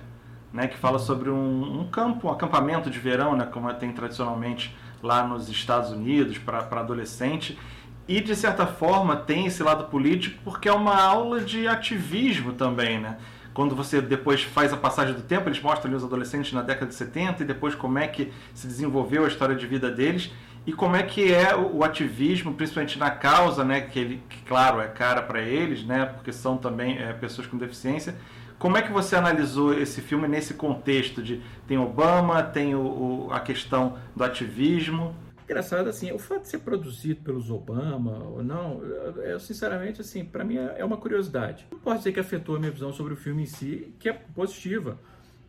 né, 0.52 0.66
que 0.66 0.76
fala 0.76 0.98
sobre 0.98 1.30
um, 1.30 1.80
um, 1.80 1.88
campo, 1.88 2.28
um 2.28 2.30
acampamento 2.30 2.90
de 2.90 2.98
verão, 2.98 3.36
né, 3.36 3.46
como 3.46 3.72
tem 3.74 3.92
tradicionalmente 3.92 4.74
lá 5.02 5.26
nos 5.26 5.48
Estados 5.48 5.90
Unidos 5.90 6.38
para 6.38 6.58
adolescente. 6.58 7.58
E, 8.06 8.20
de 8.20 8.34
certa 8.34 8.66
forma, 8.66 9.16
tem 9.16 9.46
esse 9.46 9.62
lado 9.62 9.84
político 9.84 10.40
porque 10.42 10.68
é 10.68 10.72
uma 10.72 10.96
aula 11.00 11.40
de 11.40 11.68
ativismo 11.68 12.54
também, 12.54 12.98
né? 12.98 13.18
Quando 13.52 13.74
você 13.74 14.00
depois 14.00 14.42
faz 14.42 14.72
a 14.72 14.76
passagem 14.76 15.14
do 15.14 15.22
tempo, 15.22 15.48
eles 15.48 15.60
mostram 15.60 15.90
ali 15.90 15.96
os 15.96 16.04
adolescentes 16.04 16.52
na 16.52 16.62
década 16.62 16.86
de 16.86 16.94
70 16.94 17.42
e 17.42 17.46
depois 17.46 17.74
como 17.74 17.98
é 17.98 18.06
que 18.06 18.32
se 18.54 18.66
desenvolveu 18.66 19.24
a 19.24 19.28
história 19.28 19.54
de 19.54 19.66
vida 19.66 19.90
deles 19.90 20.30
e 20.64 20.72
como 20.72 20.94
é 20.96 21.02
que 21.02 21.32
é 21.32 21.56
o 21.56 21.82
ativismo, 21.82 22.54
principalmente 22.54 22.98
na 22.98 23.10
causa, 23.10 23.64
né, 23.64 23.80
que, 23.80 23.98
ele, 23.98 24.22
que 24.28 24.42
claro, 24.42 24.80
é 24.80 24.86
cara 24.86 25.22
para 25.22 25.40
eles, 25.40 25.82
né, 25.84 26.06
porque 26.06 26.32
são 26.32 26.56
também 26.56 26.98
é, 26.98 27.12
pessoas 27.14 27.46
com 27.46 27.56
deficiência, 27.56 28.14
como 28.58 28.76
é 28.76 28.82
que 28.82 28.90
você 28.90 29.14
analisou 29.14 29.72
esse 29.72 30.00
filme 30.00 30.26
nesse 30.26 30.54
contexto 30.54 31.22
de 31.22 31.40
tem 31.66 31.78
Obama, 31.78 32.42
tem 32.42 32.74
o, 32.74 32.80
o, 33.26 33.32
a 33.32 33.40
questão 33.40 33.96
do 34.16 34.24
ativismo? 34.24 35.14
Engraçado 35.44 35.88
assim, 35.88 36.12
o 36.12 36.18
fato 36.18 36.42
de 36.42 36.48
ser 36.48 36.58
produzido 36.58 37.22
pelos 37.22 37.50
Obama 37.50 38.18
ou 38.24 38.42
não, 38.42 38.82
eu, 38.82 39.40
sinceramente 39.40 40.00
assim, 40.00 40.24
para 40.24 40.44
mim 40.44 40.58
é, 40.58 40.76
é 40.78 40.84
uma 40.84 40.96
curiosidade. 40.96 41.66
Não 41.70 41.78
posso 41.78 41.98
dizer 41.98 42.12
que 42.12 42.20
afetou 42.20 42.56
a 42.56 42.58
minha 42.58 42.70
visão 42.70 42.92
sobre 42.92 43.14
o 43.14 43.16
filme 43.16 43.44
em 43.44 43.46
si, 43.46 43.94
que 43.98 44.08
é 44.08 44.12
positiva, 44.12 44.98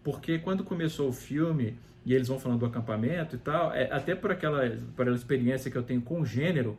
porque 0.04 0.40
quando 0.40 0.64
começou 0.64 1.10
o 1.10 1.14
filme 1.14 1.78
e 2.06 2.14
eles 2.14 2.28
vão 2.28 2.40
falando 2.40 2.60
do 2.60 2.66
acampamento 2.66 3.36
e 3.36 3.40
tal, 3.40 3.74
é, 3.74 3.92
até 3.92 4.16
por 4.16 4.32
aquela, 4.32 4.62
por 4.96 5.02
aquela 5.02 5.18
experiência 5.18 5.70
que 5.70 5.78
eu 5.78 5.84
tenho 5.84 6.02
com 6.02 6.22
o 6.22 6.26
gênero, 6.26 6.78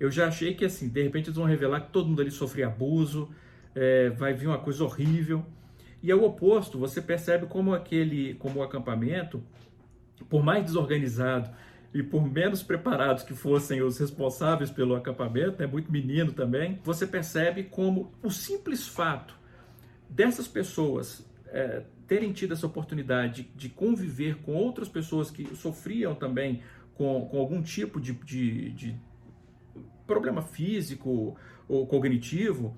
eu 0.00 0.10
já 0.10 0.26
achei 0.26 0.54
que 0.54 0.64
assim, 0.64 0.88
de 0.88 1.02
repente 1.02 1.26
eles 1.26 1.36
vão 1.36 1.46
revelar 1.46 1.82
que 1.82 1.90
todo 1.92 2.08
mundo 2.08 2.22
ali 2.22 2.30
sofria 2.30 2.66
abuso, 2.66 3.28
é, 3.74 4.10
vai 4.10 4.32
vir 4.32 4.48
uma 4.48 4.58
coisa 4.58 4.82
horrível. 4.82 5.44
E 6.02 6.12
ao 6.12 6.22
oposto, 6.22 6.78
você 6.78 7.02
percebe 7.02 7.46
como 7.46 7.74
aquele, 7.74 8.34
como 8.34 8.60
o 8.60 8.62
acampamento, 8.62 9.42
por 10.28 10.42
mais 10.42 10.64
desorganizado 10.64 11.50
e 11.92 12.02
por 12.02 12.30
menos 12.30 12.62
preparados 12.62 13.22
que 13.22 13.34
fossem 13.34 13.82
os 13.82 13.98
responsáveis 13.98 14.70
pelo 14.70 14.94
acampamento, 14.94 15.62
é 15.62 15.66
né, 15.66 15.72
muito 15.72 15.90
menino 15.90 16.32
também, 16.32 16.78
você 16.84 17.06
percebe 17.06 17.64
como 17.64 18.12
o 18.22 18.30
simples 18.30 18.86
fato 18.86 19.36
dessas 20.08 20.46
pessoas 20.46 21.26
é, 21.46 21.82
terem 22.06 22.32
tido 22.32 22.52
essa 22.54 22.66
oportunidade 22.66 23.42
de, 23.42 23.48
de, 23.54 23.68
conviver 23.68 24.36
com 24.42 24.54
outras 24.54 24.88
pessoas 24.88 25.30
que 25.30 25.44
sofriam 25.56 26.14
também 26.14 26.62
com, 26.94 27.26
com 27.26 27.38
algum 27.38 27.62
tipo 27.62 28.00
de, 28.00 28.12
de, 28.12 28.70
de 28.72 28.96
problema 30.06 30.42
físico 30.42 31.36
ou 31.66 31.86
cognitivo, 31.86 32.74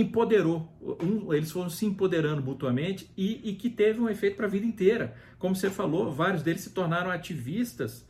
empoderou, 0.00 0.72
um, 1.02 1.32
eles 1.32 1.50
foram 1.50 1.68
se 1.68 1.84
empoderando 1.84 2.42
mutuamente 2.42 3.10
e, 3.16 3.50
e 3.50 3.54
que 3.54 3.68
teve 3.68 4.00
um 4.00 4.08
efeito 4.08 4.36
para 4.36 4.46
a 4.46 4.48
vida 4.48 4.66
inteira. 4.66 5.14
Como 5.38 5.54
você 5.54 5.70
falou, 5.70 6.12
vários 6.12 6.42
deles 6.42 6.62
se 6.62 6.70
tornaram 6.70 7.10
ativistas 7.10 8.06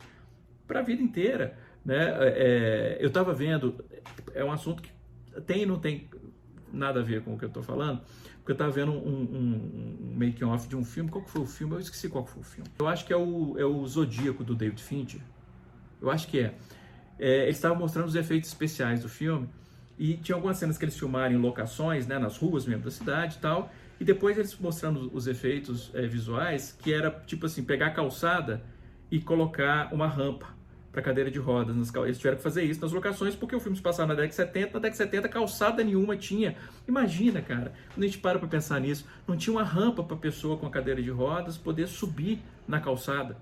para 0.67 0.79
a 0.79 0.83
vida 0.83 1.01
inteira. 1.01 1.57
Né? 1.83 1.97
É, 2.19 2.97
eu 2.99 3.07
estava 3.07 3.33
vendo, 3.33 3.83
é 4.33 4.43
um 4.43 4.51
assunto 4.51 4.83
que 4.83 4.91
tem 5.45 5.63
e 5.63 5.65
não 5.65 5.79
tem 5.79 6.09
nada 6.71 6.99
a 6.99 7.03
ver 7.03 7.23
com 7.23 7.33
o 7.33 7.37
que 7.37 7.45
eu 7.45 7.47
estou 7.47 7.63
falando, 7.63 8.01
porque 8.37 8.51
eu 8.51 8.53
estava 8.53 8.71
vendo 8.71 8.91
um, 8.91 8.95
um, 8.95 9.99
um 10.01 10.15
making-off 10.15 10.67
de 10.67 10.75
um 10.75 10.83
filme, 10.83 11.09
qual 11.09 11.23
que 11.23 11.31
foi 11.31 11.41
o 11.41 11.47
filme? 11.47 11.73
Eu 11.73 11.79
esqueci 11.79 12.07
qual 12.09 12.25
foi 12.25 12.41
o 12.41 12.45
filme. 12.45 12.69
Eu 12.77 12.87
acho 12.87 13.05
que 13.05 13.13
é 13.13 13.17
o, 13.17 13.57
é 13.57 13.65
o 13.65 13.85
Zodíaco 13.87 14.43
do 14.43 14.53
David 14.53 14.81
Fincher, 14.83 15.21
eu 16.01 16.09
acho 16.09 16.27
que 16.27 16.39
é. 16.39 16.53
é 17.17 17.43
eles 17.43 17.57
estavam 17.57 17.77
mostrando 17.77 18.07
os 18.07 18.15
efeitos 18.15 18.49
especiais 18.49 19.01
do 19.01 19.09
filme, 19.09 19.49
e 19.99 20.15
tinha 20.15 20.35
algumas 20.35 20.57
cenas 20.57 20.77
que 20.77 20.85
eles 20.85 20.97
filmaram 20.97 21.35
em 21.35 21.37
locações, 21.37 22.07
né, 22.07 22.17
nas 22.17 22.37
ruas 22.37 22.65
mesmo 22.65 22.85
da 22.85 22.89
cidade 22.89 23.35
e 23.35 23.39
tal. 23.39 23.69
E 23.99 24.05
depois 24.05 24.37
eles 24.37 24.57
mostrando 24.57 25.11
os 25.13 25.27
efeitos 25.27 25.91
é, 25.93 26.07
visuais, 26.07 26.75
que 26.81 26.93
era 26.93 27.11
tipo 27.11 27.45
assim, 27.45 27.61
pegar 27.63 27.87
a 27.87 27.91
calçada 27.91 28.63
e 29.11 29.19
colocar 29.19 29.93
uma 29.93 30.07
rampa 30.07 30.57
para 30.89 31.01
cadeira 31.01 31.29
de 31.29 31.37
rodas. 31.37 31.75
Eles 31.75 32.17
tiveram 32.17 32.37
que 32.37 32.43
fazer 32.43 32.63
isso 32.63 32.79
nas 32.79 32.93
locações 32.93 33.35
porque 33.35 33.53
o 33.53 33.59
filme 33.59 33.75
se 33.75 33.83
passava 33.83 34.07
na 34.07 34.13
década 34.13 34.29
de 34.29 34.35
70, 34.35 34.65
na 34.65 34.79
década 34.79 34.91
de 34.91 34.97
70 34.97 35.29
calçada 35.29 35.83
nenhuma 35.83 36.15
tinha. 36.15 36.55
Imagina, 36.87 37.41
cara, 37.41 37.73
quando 37.93 38.03
a 38.03 38.07
gente 38.07 38.19
para 38.19 38.39
para 38.39 38.47
pensar 38.47 38.79
nisso, 38.79 39.05
não 39.27 39.35
tinha 39.35 39.53
uma 39.53 39.63
rampa 39.63 40.01
para 40.01 40.15
pessoa 40.15 40.55
com 40.55 40.65
a 40.65 40.69
cadeira 40.69 41.03
de 41.03 41.09
rodas 41.09 41.57
poder 41.57 41.87
subir 41.87 42.39
na 42.65 42.79
calçada. 42.79 43.35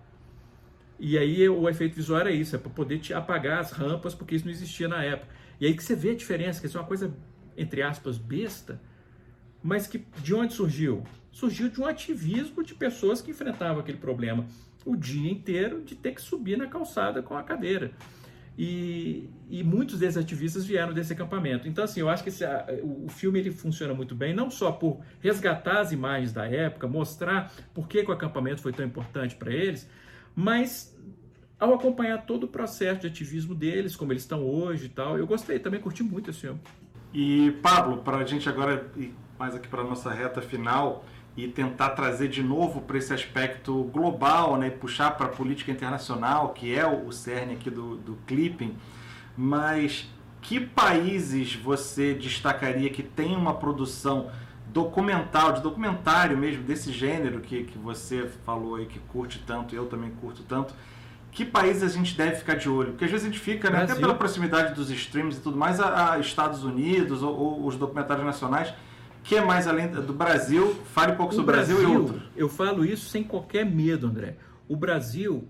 E 1.00 1.18
aí 1.18 1.48
o 1.48 1.70
efeito 1.70 1.96
visual 1.96 2.22
era 2.22 2.32
isso, 2.32 2.56
é 2.56 2.60
para 2.60 2.72
poder 2.72 3.00
te 3.00 3.14
apagar 3.14 3.60
as 3.60 3.72
rampas, 3.72 4.16
porque 4.16 4.36
isso 4.36 4.46
não 4.46 4.52
existia 4.52 4.88
na 4.88 5.04
época. 5.04 5.32
E 5.60 5.66
aí 5.66 5.76
que 5.76 5.84
você 5.84 5.96
vê 5.96 6.12
a 6.12 6.16
diferença, 6.16 6.60
que 6.60 6.68
isso 6.68 6.78
é 6.78 6.82
uma 6.82 6.88
coisa, 6.88 7.14
entre 7.56 7.82
aspas, 7.82 8.18
besta, 8.18 8.82
mas 9.62 9.88
que 9.88 10.04
de 10.22 10.34
onde 10.34 10.54
surgiu? 10.54 11.04
Surgiu 11.32 11.70
de 11.70 11.80
um 11.80 11.86
ativismo 11.86 12.64
de 12.64 12.74
pessoas 12.74 13.22
que 13.22 13.32
enfrentavam 13.32 13.80
aquele 13.80 13.98
problema. 13.98 14.46
o 14.86 14.96
dia 14.96 15.30
inteiro 15.30 15.82
de 15.82 15.96
ter 15.96 16.14
que 16.14 16.22
subir 16.22 16.58
na 16.58 16.68
calçada 16.68 17.22
com 17.22 17.36
a 17.36 17.44
cadeira. 17.44 17.92
E, 18.58 19.30
e, 19.50 19.64
muitos 19.64 20.00
desses 20.00 20.18
ativistas 20.18 20.66
vieram 20.66 20.92
desse 20.92 21.14
acampamento. 21.14 21.68
Então, 21.68 21.84
assim, 21.84 22.00
eu 22.00 22.10
acho 22.10 22.24
que 22.24 22.30
esse, 22.30 22.44
o, 22.82 23.08
filme 23.08 23.38
ele 23.38 23.52
funciona 23.52 23.94
muito 23.94 24.16
bem, 24.16 24.34
não 24.34 24.50
só 24.50 24.72
por 24.72 25.00
resgatar 25.20 25.82
as 25.82 25.92
imagens 25.92 26.34
da 26.34 26.48
época, 26.48 26.88
mostrar 26.88 27.54
por 27.72 27.88
que, 27.88 28.04
que 28.04 28.10
o 28.10 28.14
acampamento 28.14 28.62
foi 28.62 28.74
tão 28.74 28.84
importante 28.84 29.36
para 29.36 29.54
eles, 29.54 29.88
mas 30.38 30.96
ao 31.60 31.74
acompanhar 31.74 32.20
todo 32.28 32.44
o 32.44 32.48
processo 32.48 33.02
de 33.02 33.08
ativismo 33.08 33.56
deles, 33.56 33.96
como 33.96 34.14
eles 34.14 34.22
estão 34.22 34.46
hoje 34.46 34.86
e 34.86 34.90
tal. 34.90 35.18
Eu 35.18 35.26
gostei, 35.26 35.58
também 35.58 35.82
curti 35.82 36.04
muito 36.04 36.30
esse 36.30 36.42
filme. 36.42 36.60
E, 37.12 37.58
Pablo, 37.64 38.04
para 38.04 38.18
a 38.18 38.24
gente 38.24 38.48
agora 38.48 38.92
ir 38.96 39.16
mais 39.40 39.56
aqui 39.56 39.68
para 39.68 39.82
a 39.82 39.84
nossa 39.84 40.12
reta 40.12 40.40
final 40.40 41.04
e 41.36 41.48
tentar 41.48 41.92
trazer 41.92 42.28
de 42.28 42.44
novo 42.44 42.82
para 42.82 43.00
esse 43.00 43.12
aspecto 43.12 43.86
global, 43.86 44.58
né, 44.58 44.70
puxar 44.70 45.18
para 45.18 45.26
a 45.26 45.30
política 45.30 45.72
internacional, 45.72 46.50
que 46.50 46.72
é 46.72 46.86
o 46.86 47.12
cerne 47.12 47.54
aqui 47.54 47.72
do, 47.72 47.98
do 47.98 48.16
clipping, 48.28 48.76
mas 49.36 50.08
que 50.40 50.60
países 50.60 51.56
você 51.56 52.14
destacaria 52.14 52.92
que 52.92 53.02
tem 53.02 53.36
uma 53.36 53.56
produção 53.56 54.30
documental, 54.74 55.54
de 55.54 55.62
documentário 55.62 56.38
mesmo, 56.38 56.64
desse 56.64 56.92
gênero 56.92 57.40
que, 57.40 57.64
que 57.64 57.78
você 57.78 58.30
falou 58.46 58.76
aí 58.76 58.86
que 58.86 59.00
curte 59.00 59.42
tanto, 59.46 59.76
eu 59.76 59.86
também 59.88 60.12
curto 60.12 60.44
tanto, 60.44 60.74
que 61.32 61.46
países 61.46 61.84
a 61.84 61.88
gente 61.88 62.18
deve 62.18 62.38
ficar 62.38 62.56
de 62.56 62.68
olho? 62.68 62.92
Porque 62.92 63.06
às 63.06 63.12
vezes 63.12 63.28
a 63.28 63.30
gente 63.30 63.40
fica, 63.40 63.70
né, 63.70 63.84
até 63.84 63.96
pela 63.96 64.16
proximidade 64.16 64.74
dos 64.74 64.90
streams 64.90 65.38
e 65.38 65.42
tudo 65.42 65.56
mais, 65.56 65.80
a, 65.80 66.14
a 66.14 66.20
Estados 66.20 66.64
Unidos 66.64 67.22
ou, 67.22 67.36
ou, 67.36 67.66
os 67.66 67.76
documentários 67.76 68.26
nacionais, 68.26 68.74
que 69.24 69.36
é 69.36 69.42
mais 69.42 69.68
além 69.68 69.88
do 69.88 70.14
Brasil. 70.14 70.76
Fale 70.94 71.12
um 71.12 71.16
pouco 71.16 71.34
o 71.34 71.36
sobre 71.36 71.54
o 71.54 71.56
Brasil, 71.56 71.78
Brasil 71.78 71.94
e 71.94 71.98
outros. 71.98 72.22
Eu 72.36 72.50
falo 72.50 72.84
isso 72.84 73.10
sem 73.10 73.24
qualquer 73.24 73.66
medo, 73.66 74.08
André. 74.08 74.36
O 74.68 74.76
Brasil 74.76 75.48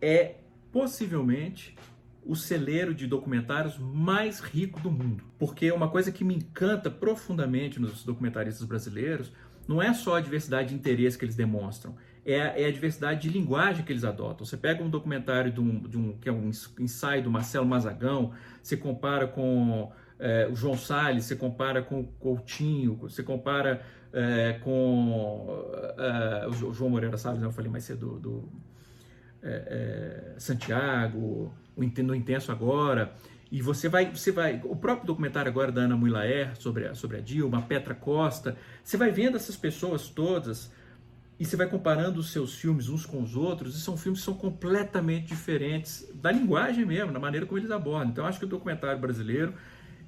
é 0.00 0.36
possivelmente 0.72 1.76
o 2.24 2.36
celeiro 2.36 2.94
de 2.94 3.06
documentários 3.06 3.78
mais 3.78 4.40
rico 4.40 4.80
do 4.80 4.90
mundo. 4.90 5.24
Porque 5.38 5.70
uma 5.72 5.88
coisa 5.88 6.12
que 6.12 6.24
me 6.24 6.34
encanta 6.34 6.90
profundamente 6.90 7.80
nos 7.80 8.04
documentaristas 8.04 8.64
brasileiros 8.66 9.32
não 9.66 9.82
é 9.82 9.92
só 9.92 10.16
a 10.16 10.20
diversidade 10.20 10.70
de 10.70 10.74
interesse 10.74 11.18
que 11.18 11.24
eles 11.24 11.36
demonstram, 11.36 11.94
é, 12.24 12.62
é, 12.62 12.66
a 12.66 12.70
diversidade 12.70 13.22
de 13.22 13.28
linguagem 13.28 13.84
que 13.84 13.92
eles 13.92 14.04
adotam. 14.04 14.46
Você 14.46 14.56
pega 14.56 14.82
um 14.82 14.90
documentário 14.90 15.52
de 15.52 15.60
um, 15.60 15.80
de 15.80 15.98
um 15.98 16.16
que 16.18 16.28
é 16.28 16.32
um 16.32 16.50
ensaio 16.78 17.22
do 17.22 17.30
Marcelo 17.30 17.66
Mazagão, 17.66 18.32
você 18.62 18.76
compara 18.76 19.26
com 19.26 19.90
é, 20.18 20.46
o 20.46 20.54
João 20.54 20.76
Salles, 20.76 21.24
você 21.24 21.34
compara 21.34 21.82
com 21.82 22.00
o 22.00 22.04
Coutinho, 22.04 22.94
você 22.94 23.22
compara 23.22 23.82
é, 24.12 24.54
com 24.62 25.64
é, 25.98 26.46
o 26.46 26.72
João 26.72 26.90
Moreira 26.90 27.16
Salles, 27.16 27.40
né, 27.40 27.46
eu 27.46 27.52
falei 27.52 27.70
mais 27.70 27.84
cedo, 27.84 28.18
do, 28.18 28.20
do 28.20 28.48
é, 29.42 30.34
é, 30.34 30.38
Santiago, 30.38 31.52
No 31.76 32.14
Intenso 32.14 32.52
Agora, 32.52 33.14
e 33.50 33.60
você 33.60 33.88
vai, 33.88 34.10
você 34.10 34.32
vai, 34.32 34.60
o 34.64 34.74
próprio 34.74 35.06
documentário 35.06 35.50
agora 35.50 35.70
da 35.70 35.82
Ana 35.82 35.96
Muilaer 35.96 36.56
sobre 36.56 36.86
a, 36.86 36.94
sobre 36.94 37.18
a 37.18 37.20
Dilma, 37.20 37.60
Petra 37.60 37.94
Costa, 37.94 38.56
você 38.82 38.96
vai 38.96 39.10
vendo 39.10 39.36
essas 39.36 39.56
pessoas 39.56 40.08
todas 40.08 40.72
e 41.38 41.44
você 41.44 41.56
vai 41.56 41.68
comparando 41.68 42.20
os 42.20 42.30
seus 42.30 42.54
filmes 42.54 42.88
uns 42.88 43.04
com 43.04 43.20
os 43.20 43.34
outros, 43.34 43.76
e 43.76 43.80
são 43.80 43.96
filmes 43.96 44.20
que 44.20 44.24
são 44.24 44.34
completamente 44.34 45.26
diferentes 45.26 46.08
da 46.14 46.30
linguagem 46.30 46.86
mesmo, 46.86 47.12
da 47.12 47.18
maneira 47.18 47.44
como 47.44 47.58
eles 47.58 47.70
abordam. 47.70 48.10
Então, 48.10 48.24
acho 48.24 48.38
que 48.38 48.44
o 48.44 48.48
documentário 48.48 49.00
brasileiro 49.00 49.52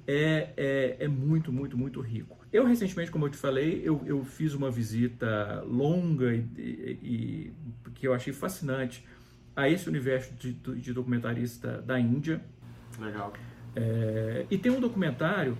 é, 0.07 0.53
é, 0.55 0.95
é, 0.99 1.07
muito, 1.07 1.51
muito, 1.51 1.77
muito 1.77 1.99
rico. 1.99 2.37
Eu, 2.53 2.65
recentemente, 2.65 3.11
como 3.11 3.25
eu 3.25 3.29
te 3.29 3.37
falei, 3.37 3.81
eu, 3.83 4.01
eu 4.05 4.23
fiz 4.23 4.53
uma 4.53 4.71
visita 4.71 5.61
longa 5.67 6.33
e, 6.33 6.47
e, 6.57 6.99
e, 7.03 7.53
que 7.93 8.07
eu 8.07 8.13
achei 8.13 8.31
fascinante 8.31 9.05
a 9.55 9.69
esse 9.69 9.87
universo 9.87 10.33
de, 10.33 10.51
de 10.53 10.93
documentarista 10.93 11.81
da 11.81 11.99
Índia. 11.99 12.41
Legal. 12.99 13.33
É, 13.75 14.45
e 14.49 14.57
tem 14.57 14.71
um 14.71 14.79
documentário 14.79 15.57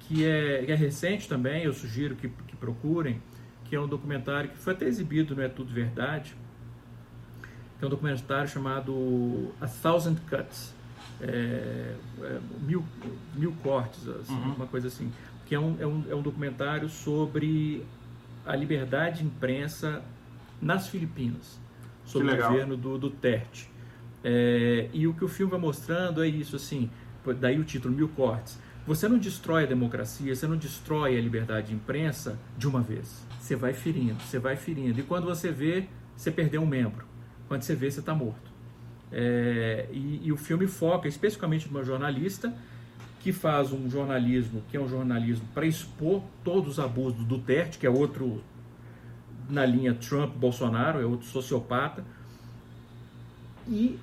que 0.00 0.24
é, 0.24 0.64
que 0.64 0.72
é 0.72 0.74
recente 0.74 1.28
também, 1.28 1.64
eu 1.64 1.72
sugiro 1.72 2.16
que, 2.16 2.28
que 2.28 2.56
procurem, 2.56 3.20
que 3.64 3.76
é 3.76 3.80
um 3.80 3.86
documentário 3.86 4.50
que 4.50 4.58
foi 4.58 4.72
até 4.72 4.86
exibido 4.86 5.36
no 5.36 5.42
É 5.42 5.48
Tudo 5.48 5.72
Verdade, 5.72 6.34
que 7.78 7.84
é 7.84 7.86
um 7.86 7.90
documentário 7.90 8.48
chamado 8.48 9.52
A 9.60 9.66
Thousand 9.66 10.16
Cuts, 10.28 10.74
é, 11.20 11.94
é, 12.22 12.40
mil, 12.62 12.84
mil 13.34 13.52
cortes, 13.62 14.08
assim, 14.08 14.34
uhum. 14.34 14.54
uma 14.54 14.66
coisa 14.66 14.88
assim, 14.88 15.12
que 15.46 15.54
é 15.54 15.60
um, 15.60 15.76
é, 15.80 15.86
um, 15.86 16.04
é 16.10 16.14
um 16.14 16.22
documentário 16.22 16.88
sobre 16.88 17.84
a 18.46 18.56
liberdade 18.56 19.18
de 19.18 19.26
imprensa 19.26 20.02
nas 20.60 20.88
Filipinas, 20.88 21.60
sobre 22.08 22.32
o 22.32 22.36
governo 22.36 22.76
do 22.76 22.98
Duterte. 22.98 23.70
É, 24.24 24.88
e 24.92 25.06
o 25.06 25.14
que 25.14 25.24
o 25.24 25.28
filme 25.28 25.52
vai 25.52 25.60
mostrando 25.60 26.22
é 26.22 26.28
isso, 26.28 26.56
assim, 26.56 26.90
daí 27.40 27.58
o 27.58 27.64
título, 27.64 27.94
Mil 27.94 28.08
Cortes. 28.08 28.58
Você 28.86 29.06
não 29.06 29.18
destrói 29.18 29.64
a 29.64 29.66
democracia, 29.66 30.34
você 30.34 30.46
não 30.46 30.56
destrói 30.56 31.16
a 31.16 31.20
liberdade 31.20 31.68
de 31.68 31.74
imprensa 31.74 32.38
de 32.56 32.66
uma 32.66 32.80
vez 32.80 33.28
você 33.48 33.56
vai 33.56 33.72
ferindo, 33.72 34.20
você 34.20 34.38
vai 34.38 34.56
ferindo. 34.56 35.00
E 35.00 35.02
quando 35.02 35.24
você 35.24 35.50
vê, 35.50 35.86
você 36.14 36.30
perdeu 36.30 36.60
um 36.60 36.66
membro. 36.66 37.06
Quando 37.48 37.62
você 37.62 37.74
vê, 37.74 37.90
você 37.90 38.00
está 38.00 38.14
morto. 38.14 38.50
É, 39.10 39.88
e, 39.90 40.20
e, 40.24 40.32
o 40.32 40.36
filme 40.36 40.66
foca 40.66 41.08
especificamente 41.08 41.66
numa 41.66 41.82
jornalista 41.82 42.52
que 43.20 43.32
faz 43.32 43.72
um 43.72 43.88
jornalismo 43.88 44.62
que 44.68 44.76
é 44.76 44.80
um 44.80 44.86
jornalismo 44.86 45.48
para 45.54 45.64
expor 45.64 46.22
todos 46.44 46.72
os 46.72 46.78
abusos 46.78 47.14
do 47.14 47.24
Duterte, 47.24 47.78
que 47.78 47.86
é 47.86 47.90
outro 47.90 48.42
na 49.48 49.64
linha 49.64 49.94
Trump-Bolsonaro, 49.94 51.00
é 51.00 51.04
outro 51.04 51.26
sociopata. 51.26 52.04
E 53.66 53.98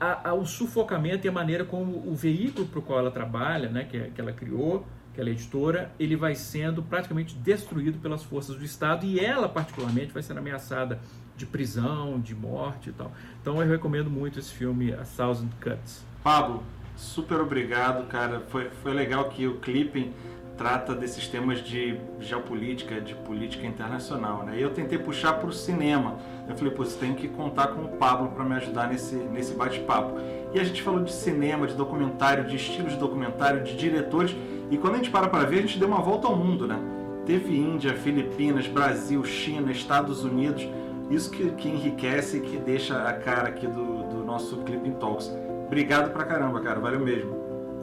a, 0.00 0.30
a, 0.30 0.34
o 0.34 0.44
sufocamento 0.44 1.26
e 1.26 1.28
a 1.28 1.32
maneira 1.32 1.64
como 1.64 1.96
o 2.06 2.14
veículo 2.14 2.66
para 2.66 2.78
o 2.78 2.82
qual 2.82 2.98
ela 2.98 3.10
trabalha, 3.10 3.68
né, 3.68 3.84
que, 3.84 3.98
que 3.98 4.20
ela 4.20 4.32
criou, 4.32 4.86
aquela 5.12 5.30
editora, 5.30 5.92
ele 5.98 6.16
vai 6.16 6.34
sendo 6.34 6.82
praticamente 6.82 7.36
destruído 7.36 7.98
pelas 7.98 8.24
forças 8.24 8.56
do 8.56 8.64
Estado 8.64 9.06
e 9.06 9.20
ela, 9.20 9.48
particularmente, 9.48 10.12
vai 10.12 10.22
sendo 10.22 10.38
ameaçada 10.38 10.98
de 11.36 11.46
prisão, 11.46 12.20
de 12.20 12.34
morte 12.34 12.90
e 12.90 12.92
tal. 12.92 13.12
Então 13.40 13.60
eu 13.62 13.68
recomendo 13.68 14.10
muito 14.10 14.38
esse 14.38 14.52
filme, 14.52 14.92
A 14.92 15.04
Thousand 15.04 15.50
Cuts. 15.60 16.04
Pablo, 16.22 16.62
super 16.96 17.40
obrigado, 17.40 18.06
cara. 18.08 18.40
Foi, 18.48 18.70
foi 18.82 18.92
legal 18.92 19.28
que 19.28 19.46
o 19.46 19.58
Clipping 19.58 20.12
trata 20.56 20.94
desses 20.94 21.26
temas 21.26 21.58
de 21.58 21.98
geopolítica, 22.20 23.00
de 23.00 23.14
política 23.14 23.66
internacional, 23.66 24.44
né? 24.44 24.58
E 24.58 24.62
eu 24.62 24.70
tentei 24.70 24.98
puxar 24.98 25.34
para 25.34 25.48
o 25.48 25.52
cinema. 25.52 26.16
Eu 26.48 26.56
falei, 26.56 26.72
pô, 26.72 26.84
você 26.84 26.98
tem 26.98 27.14
que 27.14 27.28
contar 27.28 27.68
com 27.68 27.82
o 27.82 27.88
Pablo 27.88 28.28
para 28.28 28.44
me 28.44 28.54
ajudar 28.54 28.88
nesse, 28.88 29.16
nesse 29.16 29.54
bate-papo. 29.54 30.14
E 30.52 30.60
a 30.60 30.64
gente 30.64 30.82
falou 30.82 31.02
de 31.02 31.12
cinema, 31.12 31.66
de 31.66 31.74
documentário, 31.74 32.44
de 32.44 32.56
estilos 32.56 32.92
de 32.92 32.98
documentário, 32.98 33.64
de 33.64 33.76
diretores. 33.76 34.34
E 34.70 34.78
quando 34.78 34.94
a 34.94 34.96
gente 34.98 35.10
para 35.10 35.28
para 35.28 35.44
ver, 35.44 35.58
a 35.58 35.62
gente 35.62 35.78
deu 35.78 35.88
uma 35.88 36.00
volta 36.00 36.28
ao 36.28 36.36
mundo, 36.36 36.66
né? 36.68 36.78
Teve 37.26 37.56
Índia, 37.56 37.94
Filipinas, 37.94 38.66
Brasil, 38.66 39.24
China, 39.24 39.72
Estados 39.72 40.24
Unidos. 40.24 40.68
Isso 41.10 41.30
que, 41.30 41.50
que 41.52 41.68
enriquece 41.68 42.36
e 42.36 42.40
que 42.40 42.56
deixa 42.58 43.08
a 43.08 43.12
cara 43.12 43.48
aqui 43.48 43.66
do, 43.66 44.04
do 44.04 44.24
nosso 44.24 44.58
Clipping 44.58 44.92
Talks. 44.92 45.30
Obrigado 45.66 46.12
pra 46.12 46.24
caramba, 46.24 46.60
cara. 46.60 46.78
Valeu 46.78 47.00
mesmo. 47.00 47.34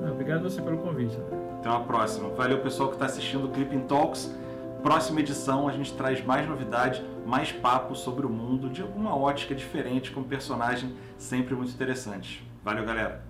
Obrigado 0.10 0.44
você 0.44 0.62
pelo 0.62 0.78
convite. 0.78 1.18
Até 1.62 1.70
uma 1.70 1.84
próxima. 1.84 2.28
Valeu, 2.30 2.58
pessoal 2.58 2.90
que 2.90 2.96
está 2.96 3.06
assistindo 3.06 3.46
o 3.46 3.50
Clipping 3.50 3.82
Talks. 3.82 4.36
Próxima 4.82 5.20
edição 5.20 5.68
a 5.68 5.72
gente 5.72 5.94
traz 5.94 6.26
mais 6.26 6.50
novidade, 6.50 7.06
mais 7.24 7.52
papo 7.52 7.94
sobre 7.94 8.26
o 8.26 8.30
mundo 8.30 8.68
de 8.68 8.82
alguma 8.82 9.16
ótica 9.16 9.54
diferente, 9.54 10.10
com 10.10 10.24
personagem 10.24 10.96
sempre 11.20 11.54
muito 11.54 11.72
interessante. 11.72 12.44
Valeu, 12.64 12.84
galera! 12.84 13.20